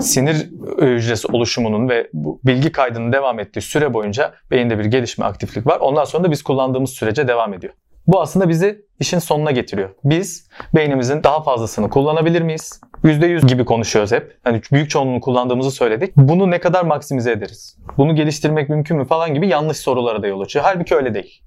[0.00, 5.66] sinir hücresi oluşumunun ve bu bilgi kaydının devam ettiği süre boyunca beyinde bir gelişme aktiflik
[5.66, 5.80] var.
[5.80, 7.72] Ondan sonra da biz kullandığımız sürece devam ediyor.
[8.06, 9.90] Bu aslında bizi işin sonuna getiriyor.
[10.04, 12.80] Biz beynimizin daha fazlasını kullanabilir miyiz?
[13.04, 14.38] %100 gibi konuşuyoruz hep.
[14.44, 16.16] Hani büyük çoğunluğunu kullandığımızı söyledik.
[16.16, 17.76] Bunu ne kadar maksimize ederiz?
[17.98, 20.64] Bunu geliştirmek mümkün mü falan gibi yanlış sorulara da yol açıyor.
[20.64, 21.42] Halbuki öyle değil.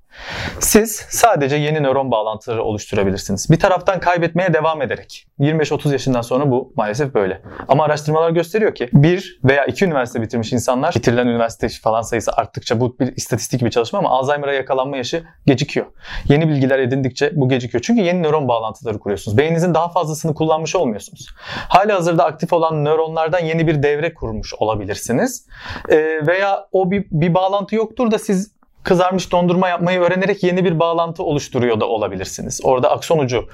[0.59, 3.49] Siz sadece yeni nöron bağlantıları oluşturabilirsiniz.
[3.51, 5.27] Bir taraftan kaybetmeye devam ederek.
[5.39, 7.41] 25-30 yaşından sonra bu maalesef böyle.
[7.67, 12.79] Ama araştırmalar gösteriyor ki bir veya iki üniversite bitirmiş insanlar bitirilen üniversite falan sayısı arttıkça
[12.79, 15.85] bu bir istatistik bir çalışma ama Alzheimer'a yakalanma yaşı gecikiyor.
[16.29, 17.81] Yeni bilgiler edindikçe bu gecikiyor.
[17.81, 19.37] Çünkü yeni nöron bağlantıları kuruyorsunuz.
[19.37, 21.27] Beyninizin daha fazlasını kullanmış olmuyorsunuz.
[21.69, 25.47] Hali hazırda aktif olan nöronlardan yeni bir devre kurmuş olabilirsiniz.
[25.89, 30.79] Ee, veya o bir, bir bağlantı yoktur da siz kızarmış dondurma yapmayı öğrenerek yeni bir
[30.79, 32.61] bağlantı oluşturuyor da olabilirsiniz.
[32.63, 33.45] Orada akson ucu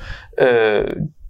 [0.41, 0.83] e,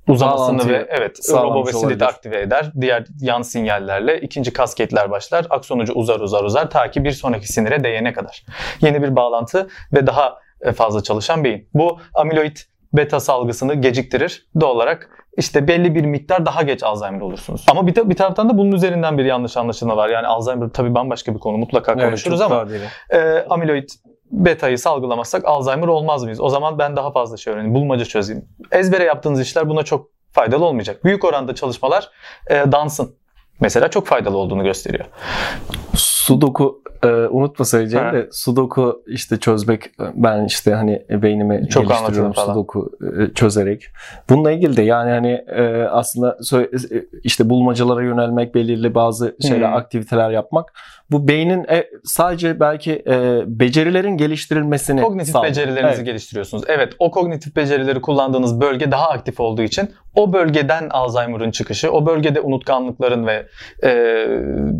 [0.07, 1.99] uzamasını Bağlantıyı ve evet olabilir.
[1.99, 2.71] de aktive eder.
[2.81, 5.47] Diğer yan sinyallerle ikinci kasketler başlar.
[5.49, 8.45] Akson ucu uzar uzar uzar ta ki bir sonraki sinire değene kadar.
[8.81, 11.69] Yeni bir bağlantı ve daha e, fazla çalışan beyin.
[11.73, 12.57] Bu amiloid
[12.93, 14.47] beta salgısını geciktirir.
[14.59, 17.65] Doğal olarak işte belli bir miktar daha geç Alzheimer olursunuz.
[17.71, 20.09] Ama bir, ta- bir taraftan da bunun üzerinden bir yanlış anlaşılma var.
[20.09, 22.67] Yani Alzheimer tabii bambaşka bir konu mutlaka konuşuruz çok ama
[23.09, 23.89] e, amiloid
[24.31, 26.41] beta'yı salgılamazsak Alzheimer olmaz mıyız?
[26.41, 28.45] O zaman ben daha fazla şey öğreneyim, bulmaca çözeyim.
[28.71, 31.03] Ezbere yaptığınız işler buna çok faydalı olmayacak.
[31.03, 32.09] Büyük oranda çalışmalar
[32.49, 33.15] e, dansın
[33.59, 35.05] mesela çok faydalı olduğunu gösteriyor.
[35.95, 38.13] Sudoku e, unutma söyleyeceğim Ha.
[38.13, 42.35] de Sudoku işte çözmek ben işte hani beynimi Çok geliştiriyorum.
[42.35, 43.85] Sudoku e, çözerek.
[44.29, 46.69] Bununla ilgili de yani hani e, aslında e,
[47.23, 49.75] işte bulmacalara yönelmek, belirli bazı şeyler, Hmm.
[49.75, 50.73] aktiviteler yapmak
[51.11, 55.51] bu beynin e, sadece belki e, becerilerin geliştirilmesini Kognitif sağlıyor.
[55.51, 56.05] becerilerinizi Evet.
[56.05, 56.63] geliştiriyorsunuz.
[56.67, 62.05] Evet o kognitif becerileri kullandığınız bölge daha aktif olduğu için o bölgeden Alzheimer'ın çıkışı, o
[62.05, 63.45] bölgede unutkanlıkların ve
[63.83, 64.25] e,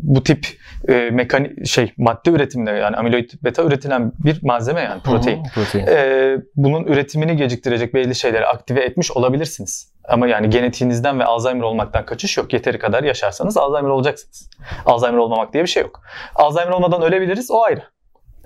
[0.04, 0.48] bu tip
[0.90, 5.38] e, mekani şey madde üretiminde yani amiloid beta üretilen bir malzeme yani protein.
[5.38, 5.88] Hı protein.
[5.88, 9.92] Ee, bunun üretimini geciktirecek belli şeyleri aktive etmiş olabilirsiniz.
[10.10, 12.54] Ama yani genetiğinizden ve Alzheimer olmaktan kaçış yok.
[12.54, 14.50] Yeteri kadar yaşarsanız Alzheimer olacaksınız.
[14.86, 16.02] Alzheimer olmamak diye bir şey yok.
[16.36, 17.82] Alzheimer olmadan ölebiliriz o ayrı.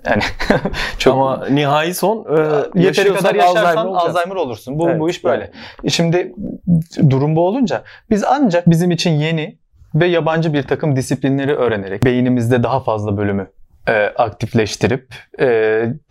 [0.06, 0.22] Yani
[0.98, 4.16] çok Ama nihai son e, yeteri kadar yaşarsan olacağız.
[4.16, 4.78] Alzheimer olursun.
[4.78, 5.50] Bu Evet, bu iş böyle.
[5.82, 5.92] evet.
[5.92, 6.34] Şimdi
[7.10, 9.58] durum bu olunca biz ancak bizim için yeni
[9.94, 13.50] ve yabancı bir takım disiplinleri öğrenerek beynimizde daha fazla bölümü
[13.88, 15.46] e, aktifleştirip e,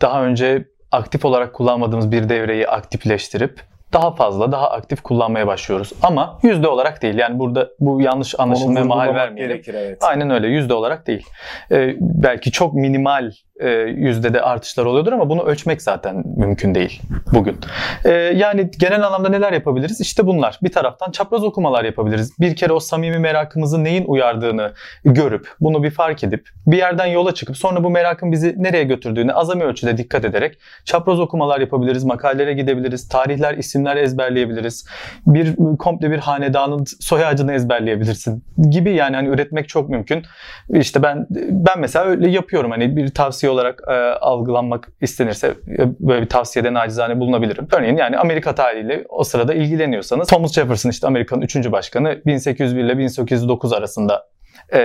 [0.02, 3.60] daha önce aktif olarak kullanmadığımız bir devreyi aktifleştirip
[3.92, 5.92] daha fazla, daha aktif kullanmaya başlıyoruz.
[6.02, 7.18] Ama yüzde olarak değil.
[7.18, 9.52] Yani burada bu yanlış anlaşılmaya mahal vermeyelim.
[9.52, 9.98] gerekir, evet.
[10.00, 10.48] Aynen öyle.
[10.48, 11.26] Yüzde olarak değil.
[11.72, 13.30] Ee, belki çok minimal
[13.60, 17.02] e, yüzdede artışlar oluyordur ama bunu ölçmek zaten mümkün değil
[17.32, 17.58] bugün.
[18.04, 20.00] Ee, yani genel anlamda neler yapabiliriz?
[20.00, 20.58] İşte bunlar.
[20.62, 22.40] Bir taraftan çapraz okumalar yapabiliriz.
[22.40, 24.72] Bir kere o samimi merakımızı neyin uyardığını
[25.04, 29.32] görüp, bunu bir fark edip, bir yerden yola çıkıp sonra bu merakın bizi nereye götürdüğüne
[29.32, 34.86] azami ölçüde dikkat ederek çapraz okumalar yapabiliriz, makalelere gidebiliriz, tarihler, isimler ezberleyebiliriz.
[35.26, 40.22] Bir komple bir hanedanın soy ağacını ezberleyebilirsin gibi yani hani üretmek çok mümkün.
[40.70, 42.70] İşte ben ben mesela öyle yapıyorum.
[42.70, 47.68] Hani bir tavsiye olarak e, algılanmak istenirse e, böyle bir tavsiyede nacizane bulunabilirim.
[47.72, 51.56] Örneğin yani Amerika tarihiyle o sırada ilgileniyorsanız Thomas Jefferson işte Amerika'nın 3.
[51.56, 54.26] başkanı 1801 ile 1809 arasında
[54.72, 54.78] e,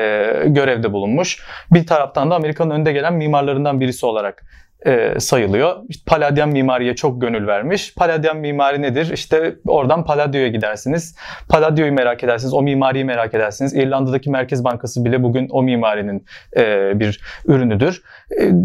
[0.46, 1.44] görevde bulunmuş.
[1.72, 4.44] Bir taraftan da Amerika'nın önde gelen mimarlarından birisi olarak
[4.86, 5.76] e, sayılıyor.
[5.90, 7.96] İşte Palladian mimariye çok gönül vermiş.
[7.96, 9.12] Palladian mimari nedir?
[9.14, 11.16] İşte oradan Palladio'ya gidersiniz.
[11.50, 12.54] Palladio'yu merak edersiniz.
[12.54, 13.74] O mimariyi merak edersiniz.
[13.74, 16.26] İrlanda'daki Merkez Bankası bile bugün o mimarinin
[16.58, 18.04] e, bir ürünüdür.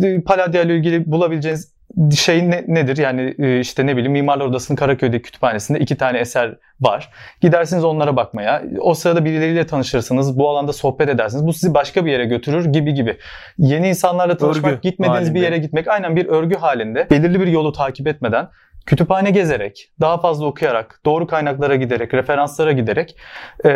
[0.02, 1.73] E, Palladio ile ilgili bulabileceğiniz
[2.16, 2.96] şey ne- nedir?
[2.96, 7.10] Yani e, işte ne bileyim Mimarlar Odası'nın Karaköy'deki kütüphanesinde iki tane eser var.
[7.40, 8.62] Gidersiniz onlara bakmaya.
[8.80, 10.38] O sırada birileriyle tanışırsınız.
[10.38, 11.46] Bu alanda sohbet edersiniz.
[11.46, 13.16] Bu sizi başka bir yere götürür gibi gibi.
[13.58, 15.44] Yeni insanlarla tanışmak, Örgü gitmediğiniz bir halinde.
[15.44, 17.06] yere gitmek aynen bir örgü halinde.
[17.10, 18.48] Belirli bir yolu takip etmeden
[18.86, 23.16] kütüphane gezerek, daha fazla okuyarak, doğru kaynaklara giderek, referanslara giderek
[23.64, 23.70] e,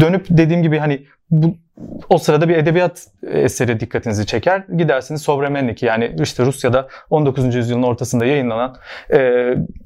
[0.00, 1.56] dönüp dediğim gibi hani bu
[2.08, 4.64] o sırada bir edebiyat eseri dikkatinizi çeker.
[4.76, 7.54] Gidersiniz Sovremenlik yani işte Rusya'da 19.
[7.54, 8.76] yüzyılın ortasında yayınlanan
[9.12, 9.18] e,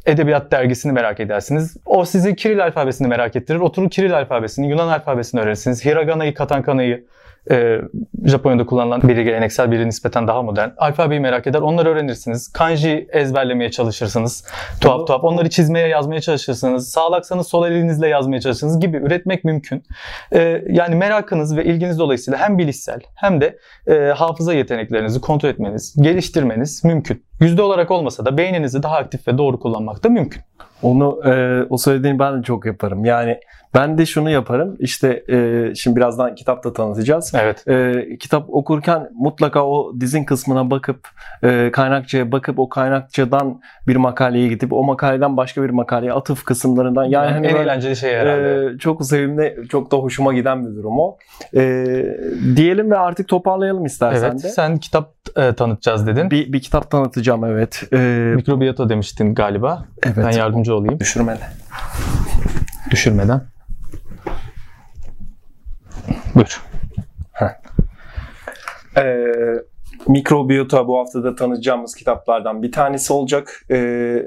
[0.07, 1.77] edebiyat dergisini merak edersiniz.
[1.85, 3.59] O sizi Kiril alfabesini merak ettirir.
[3.59, 5.85] Oturur Kiril alfabesini, Yunan alfabesini öğrenirsiniz.
[5.85, 7.05] Hiragana'yı, Katankana'yı,
[7.51, 7.81] e,
[8.25, 10.69] Japonya'da kullanılan biri geleneksel, biri nispeten daha modern.
[10.77, 12.53] Alfabeyi merak eder, onları öğrenirsiniz.
[12.53, 14.45] Kanji ezberlemeye çalışırsınız.
[14.81, 15.25] Tuhaf Bunu- tuhaf.
[15.25, 16.89] Onları çizmeye, yazmaya çalışırsınız.
[16.91, 19.83] Sağlaksanız sol elinizle yazmaya çalışırsınız gibi üretmek mümkün.
[20.33, 25.97] E, yani merakınız ve ilginiz dolayısıyla hem bilişsel hem de e, hafıza yeteneklerinizi kontrol etmeniz,
[26.01, 27.25] geliştirmeniz mümkün.
[27.41, 30.43] yüzde olarak olmasa da beyninizi daha aktif ve doğru kullanmak da mümkün.
[30.83, 33.05] Onu e, o söylediğini ben de çok yaparım.
[33.05, 33.41] Yani
[33.77, 34.77] ben de şunu yaparım.
[34.79, 37.33] İşte e, şimdi birazdan kitap da tanıtacağız.
[37.35, 37.69] Evet.
[37.69, 41.09] E, kitap okurken mutlaka o dizin kısmına bakıp
[41.43, 47.05] e, kaynakçaya bakıp o kaynakçadan bir makaleye gidip o makaleden başka bir makaleye atıf kısımlarından
[47.05, 48.75] yani, Yani hani en böyle, eğlenceli şey herhalde.
[48.75, 51.17] e, çok sevimli, çok da hoşuma giden bir durum o.
[51.57, 51.85] E,
[52.57, 54.43] diyelim ve artık toparlayalım istersen evet.
[54.43, 54.49] de.
[54.49, 56.31] Sen kitap e, tanıtacağız dedin.
[56.31, 57.83] Bir, bir kitap tanıtacağım evet.
[57.93, 57.97] E,
[58.37, 59.85] Mikrobiyata demiştin galiba.
[60.07, 60.17] evet.
[60.17, 61.01] Ben yardımcı olayım.
[61.01, 61.41] Düşürmeli.
[62.91, 63.56] Düşürmeden.
[66.35, 66.63] Buyur.
[68.97, 69.27] Ee,
[70.09, 73.63] mikrobiyota bu haftada tanıtacağımız kitaplardan bir tanesi olacak.
[73.71, 74.23] Ee,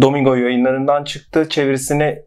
[0.00, 1.48] Domingo yayınlarından çıktı.
[1.48, 2.22] Çevirisini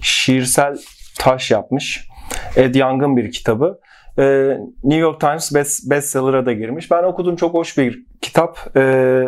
[0.00, 0.76] şiirsel
[1.18, 2.08] taş yapmış.
[2.56, 3.80] Ed Young'ın bir kitabı.
[4.18, 6.90] Ee, New York Times best, bestseller'a da girmiş.
[6.90, 8.76] Ben okudum çok hoş bir kitap.
[8.76, 9.24] Ee,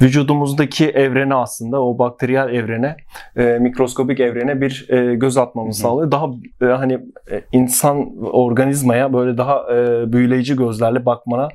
[0.00, 2.96] vücudumuzdaki evrene aslında o bakteriyel evrene,
[3.36, 5.90] e, mikroskobik evrene bir e, göz atmamızı Hı hı.
[5.90, 6.10] sağlıyor.
[6.10, 6.26] Daha
[6.62, 6.92] e, hani
[7.30, 11.48] e, insan organizmaya böyle daha e, büyüleyici gözlerle bakmana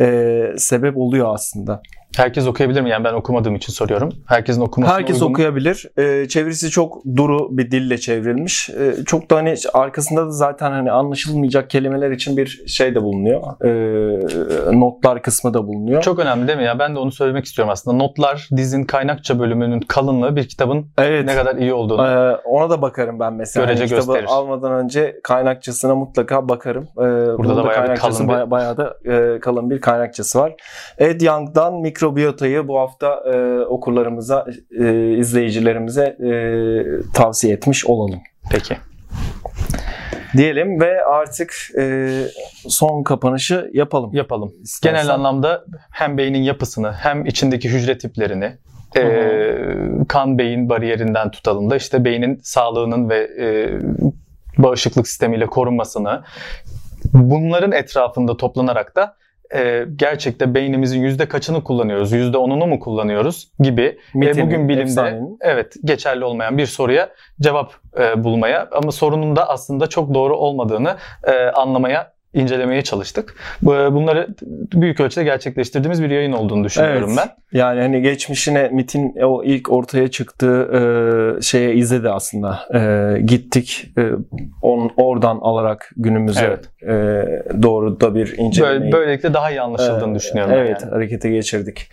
[0.00, 1.82] e, sebep oluyor aslında.
[2.16, 2.90] Herkes okuyabilir mi?
[2.90, 4.12] Yani ben okumadığım için soruyorum.
[4.26, 5.86] Herkesin okumasına Herkes uygun okuyabilir.
[5.98, 8.70] E, çevirisi çok duru bir dille çevrilmiş.
[8.70, 13.42] E, çok da hani arkasında da zaten hani anlaşılmayacak kelimeler için bir şey de bulunuyor.
[13.64, 16.02] E, notlar kısmı da bulunuyor.
[16.02, 16.64] Çok önemli değil mi?
[16.64, 17.77] Ya ben de onu söylemek istiyorum aslında.
[17.86, 21.24] Notlar dizin kaynakça bölümünün kalınlığı bir kitabın evet.
[21.24, 22.06] ne kadar iyi olduğunu.
[22.06, 23.66] Ee, ona da bakarım ben mesela.
[23.66, 24.26] Görece Hani kitabı gösterir.
[24.30, 26.84] almadan önce kaynakçasına mutlaka bakarım.
[26.96, 27.00] Ee,
[27.38, 30.54] Burada da bayağı bir kalın bir- baya- bayağı da e, kalın bir kaynakçası var.
[30.98, 34.46] Ed Young'dan mikrobiyotayı bu hafta e, okurlarımıza,
[34.80, 36.32] e, izleyicilerimize e,
[37.14, 38.20] tavsiye etmiş olalım.
[38.52, 38.76] Peki.
[40.36, 42.08] Diyelim ve artık e,
[42.68, 44.14] son kapanışı yapalım.
[44.14, 44.52] Yapalım.
[44.62, 44.96] İstersen.
[44.96, 48.56] Genel anlamda hem beynin yapısını hem içindeki hücre tiplerini
[48.96, 49.02] e,
[50.08, 53.78] kan beyin bariyerinden tutalım da işte beynin sağlığının ve e,
[54.58, 56.22] bağışıklık sistemiyle korunmasını
[57.12, 59.16] bunların etrafında toplanarak da
[59.54, 63.52] e, gerçekte beynimizin yüzde kaçını kullanıyoruz, yüzde onunu mu kullanıyoruz?
[63.60, 63.82] Gibi.
[63.82, 65.38] E, Mitinin, bugün bilimde efsanenin.
[65.40, 70.96] evet geçerli olmayan bir soruya cevap e, bulmaya ama sorunun da aslında çok doğru olmadığını
[71.24, 73.34] e, anlamaya incelemeye çalıştık.
[73.62, 74.28] Bu- Bunları
[74.72, 77.18] büyük ölçüde gerçekleştirdiğimiz bir yayın olduğunu düşünüyorum Evet.
[77.52, 77.58] ben.
[77.58, 80.70] Yani hani geçmişine MIT'in o ilk ortaya çıktığı
[81.38, 82.58] e, şeye izledi aslında.
[82.74, 84.02] E, gittik e,
[84.62, 86.64] on, oradan alarak günümüze Evet.
[86.82, 90.54] e, doğru da bir incelemeyi Böyle, böylelikle daha iyi anlaşıldığını Ee, düşünüyorum.
[90.56, 90.90] Evet, yani.
[90.92, 91.90] harekete geçirdik.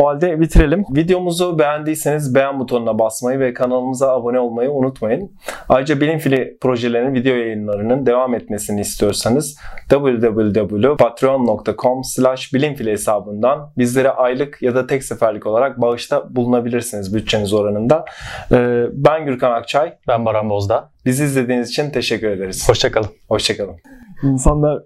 [0.00, 0.84] O halde bitirelim.
[0.90, 5.30] Videomuzu beğendiyseniz beğen butonuna basmayı ve kanalımıza abone olmayı unutmayın.
[5.68, 9.58] Ayrıca Bilim Fili projelerinin video yayınlarının devam etmesini istiyorsanız
[9.90, 18.04] www.patreon.com slash bilimfili hesabından bizlere aylık ya da tek seferlik olarak bağışta bulunabilirsiniz bütçeniz oranında.
[18.52, 19.94] Ee, Ben Gürkan Akçay.
[20.08, 20.90] Ben Baran Bozda.
[21.04, 22.68] Bizi izlediğiniz için teşekkür ederiz.
[22.68, 23.08] Hoşçakalın.
[23.28, 23.76] Hoşçakalın.
[24.22, 24.82] İnsanlar,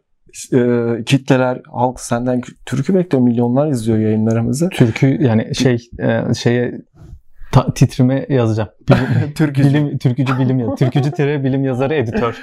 [0.53, 3.25] e, kitleler, halk senden türkü bekliyor.
[3.25, 4.69] Milyonlar izliyor yayınlarımızı.
[4.69, 6.81] Türkü yani şey e, şeye
[7.53, 8.69] ta- titrime yazacağım.
[8.89, 9.69] Bilim, Türkücü.
[9.69, 10.77] bilim, türkücü bilim yazarı.
[10.77, 12.43] Türkücü tere bilim yazarı editör.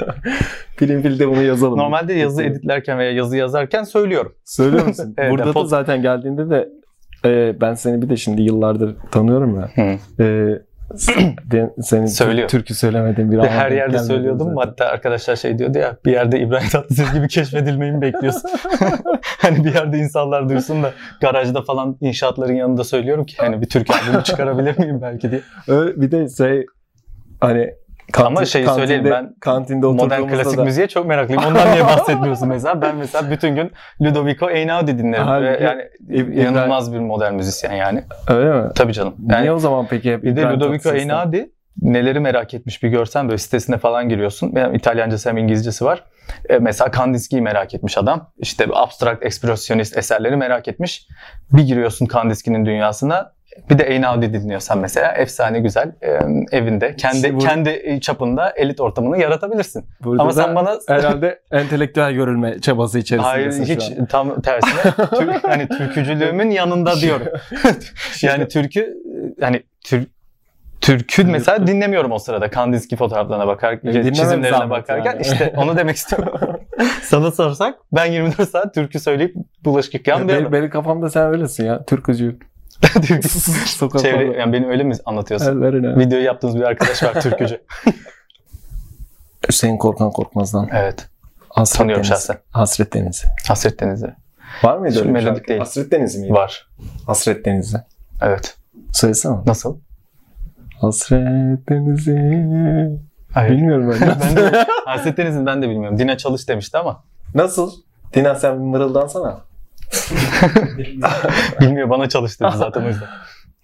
[0.80, 1.78] Bilim filde bunu yazalım.
[1.78, 4.32] Normalde yazı editlerken veya yazı yazarken söylüyorum.
[4.44, 5.14] Söylüyor musun?
[5.18, 6.68] Evet, Burada da zaten geldiğinde de
[7.24, 9.70] e, ben seni bir de şimdi yıllardır tanıyorum ya.
[9.76, 10.60] E, ben
[11.82, 12.48] senin Söylüyor.
[12.48, 14.48] türkü söylemediğin bir ana her yerde söylüyordum.
[14.54, 14.68] zaten.
[14.70, 18.50] Hatta arkadaşlar şey diyordu ya bir yerde İbrahim Tatlıses gibi keşfedilmeyi mi bekliyorsun?
[19.38, 23.90] hani bir yerde insanlar duysun da garajda falan inşaatların yanında söylüyorum ki hani bir Türk
[23.90, 25.40] albümü çıkarabilir miyim belki diye.
[25.68, 26.66] Öyle bir de şey
[27.40, 27.74] hani
[28.18, 31.42] Ama şeyi söyleyeyim, ben kantinde Modern klasik da müziğe çok meraklıyım.
[31.44, 32.82] Ondan niye bahsetmiyorsun mesela?
[32.82, 35.24] Ben mesela bütün gün Ludovico Einaudi dinlerim.
[35.24, 35.82] Halbuki yani
[36.32, 38.04] inanılmaz bir modern müzisyen yani.
[38.28, 38.68] öyle mi?
[38.74, 39.14] Tabii canım.
[39.30, 40.90] Yani Niye o zaman peki hep Bir de Ludovico?
[40.90, 41.50] Einaudi
[41.82, 44.52] neleri merak etmiş bir görsen böyle sitesine falan giriyorsun.
[44.56, 46.04] Hem İtalyancası hem İngilizcesi var.
[46.48, 48.30] E, mesela Kandinsky'yi merak etmiş adam.
[48.38, 51.06] İşte abstrakt ekspresyonist eserleri merak etmiş.
[51.52, 53.32] Bir giriyorsun Kandinsky'nin dünyasına.
[53.70, 56.08] Bir de Einaudi dinliyorsan mesela efsane güzel e,
[56.56, 59.84] evinde kendi İşte bu- kendi çapında elit ortamını yaratabilirsin.
[60.04, 64.06] Burada Ama sen bana herhalde entelektüel görülme çabası Hayır içerisindesin hiç şu an.
[64.06, 64.80] tam tersine
[65.18, 67.26] Türk, hani türkücülüğümün yanında diyorum.
[68.22, 68.96] yani türkü
[69.40, 70.06] hani tür,
[70.80, 75.22] türkü mesela dinlemiyorum o sırada Kandinsky fotoğraflarına bakar, dinlemem çizimlerine bakarken yani.
[75.22, 76.32] işte onu demek istiyorum.
[77.02, 79.34] Sana sorsak ben 24 saat türkü söyleyip
[79.64, 81.84] bulaşık yıkayan bir benim, benim kafamda sen öylesin ya.
[81.84, 82.38] Türkücü.
[84.02, 85.62] Çevre, yani beni öyle mi anlatıyorsun?
[85.98, 87.60] Videoyu yaptığınız bir arkadaş var türkücü.
[89.48, 90.68] Hüseyin Korkan Korkmaz'dan.
[90.72, 91.08] Evet.
[91.48, 92.08] Hasret Tanıyorum Denizi.
[92.08, 92.38] şahsen.
[92.50, 93.26] Hasret Denizi.
[93.48, 94.14] Hasret Denizi.
[94.62, 95.48] Var mıydı Şu öyle bir melodik şarkı?
[95.48, 95.60] değil.
[95.60, 96.32] Hasret Denizi miydi?
[96.32, 96.68] Var.
[97.06, 97.76] Hasret Denizi.
[98.22, 98.56] Evet.
[98.92, 99.36] Söylesene.
[99.46, 99.78] Nasıl?
[100.80, 102.18] Hasret Denizi.
[103.32, 103.50] Hayır.
[103.50, 104.16] Bilmiyorum ben.
[104.36, 105.98] ben de, Hasret Deniz'in ben de bilmiyorum.
[105.98, 107.04] Dina Çalış demişti ama.
[107.34, 107.72] Nasıl?
[108.14, 109.40] Dinan sen mırıldansana.
[111.60, 113.08] Bilmiyor bana çalış dedi zaten o yüzden.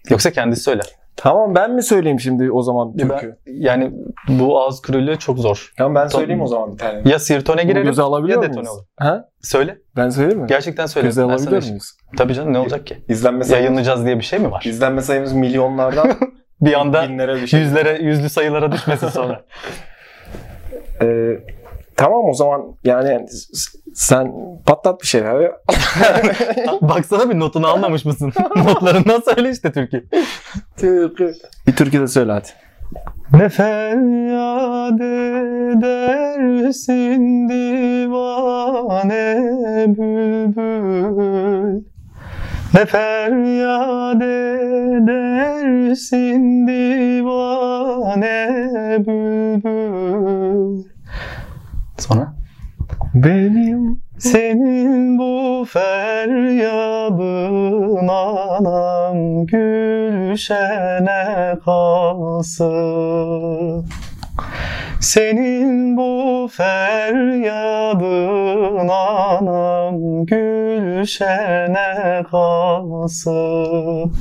[0.09, 0.85] Yoksa kendisi söyler.
[1.15, 3.37] Tamam ben mi söyleyeyim şimdi o zaman Ben- türkü?
[3.45, 3.91] yani
[4.27, 5.71] bu ağız kürülüğü çok zor.
[5.77, 6.09] Tamam ben Tamam.
[6.21, 7.01] söyleyeyim o zaman bir tane.
[7.09, 8.83] Ya sirtone girelim göze alabiliyor ya detone olur.
[8.97, 9.25] Ha?
[9.41, 9.77] Söyle.
[9.95, 10.47] Ben söyleyeyim mi?
[10.47, 11.07] Gerçekten söyle.
[11.07, 11.69] Göze Ben alabiliyor eşim.
[11.71, 11.91] muyuz?
[12.17, 12.97] Tabii canım ne olacak ki?
[13.09, 14.63] İzlenme sayımız, Yayınlayacağız diye bir şey mi var?
[14.65, 16.11] izlenme sayımız milyonlardan
[16.61, 17.59] Bir anda binlere bir şey.
[17.59, 19.41] yüzlere, yüzlü sayılara düşmesin sonra.
[21.01, 21.05] Ee,
[21.97, 23.25] tamam o zaman yani
[23.93, 24.33] sen
[24.65, 25.35] patlat bir şeyler.
[26.81, 28.33] Baksana bir notunu almamış mısın?
[28.55, 30.07] Notlarından söyle işte türkü.
[31.67, 32.47] bir türkü de söyle hadi.
[33.33, 35.01] Ne feryat
[36.61, 39.35] edersin divane
[39.87, 41.83] bülbül
[42.73, 44.21] Ne feryat
[45.01, 48.47] edersin divane
[48.99, 50.86] bülbül?
[53.23, 57.17] Benim Senin bu feryadın
[58.07, 61.25] anam gülşene
[61.65, 62.75] kalsın.
[64.99, 68.07] Senin bu feryadın
[68.87, 71.43] anam gülşene
[72.31, 74.13] kalsın.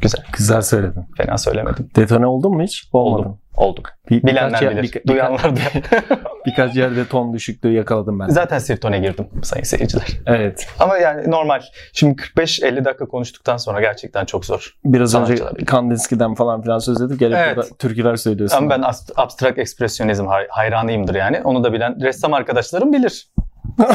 [0.00, 0.24] Güzel.
[0.38, 1.04] güzel söyledin.
[1.16, 1.88] Fena söylemedim.
[1.96, 2.88] Detone oldun mu hiç?
[2.92, 3.24] Olmadın.
[3.24, 3.38] Oldum.
[3.56, 3.84] Oldum.
[4.10, 4.82] Bir, Bilenler birkaç bilir.
[4.82, 5.72] birka- Duyanlar duyar.
[6.46, 8.28] birkaç yerde ton düşüklüğü yakaladım ben.
[8.28, 10.06] Zaten sirtone girdim sayın seyirciler.
[10.26, 10.66] Evet.
[10.80, 11.60] Ama yani normal.
[11.92, 14.76] Şimdi 45-50 dakika konuştuktan sonra gerçekten çok zor.
[14.84, 15.44] Biraz önce.
[15.66, 17.56] Kandinsky'den falan filan söz edip gelip Evet.
[17.56, 18.56] burada türküler söylüyorsun.
[18.56, 18.84] Ama ben
[19.16, 21.40] abstrakt ekspresyonizm hay- hayranıyımdır yani.
[21.44, 23.28] Onu da bilen ressam arkadaşlarım bilir.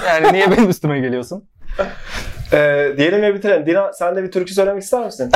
[0.07, 1.43] Yani niye benim üstüme geliyorsun?
[2.53, 3.65] Ee, diyelim ve bitirelim.
[3.65, 5.31] Dina sen de bir türkü söylemek ister misin?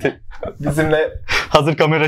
[0.60, 1.10] Bizimle
[1.48, 2.04] Hazır kamera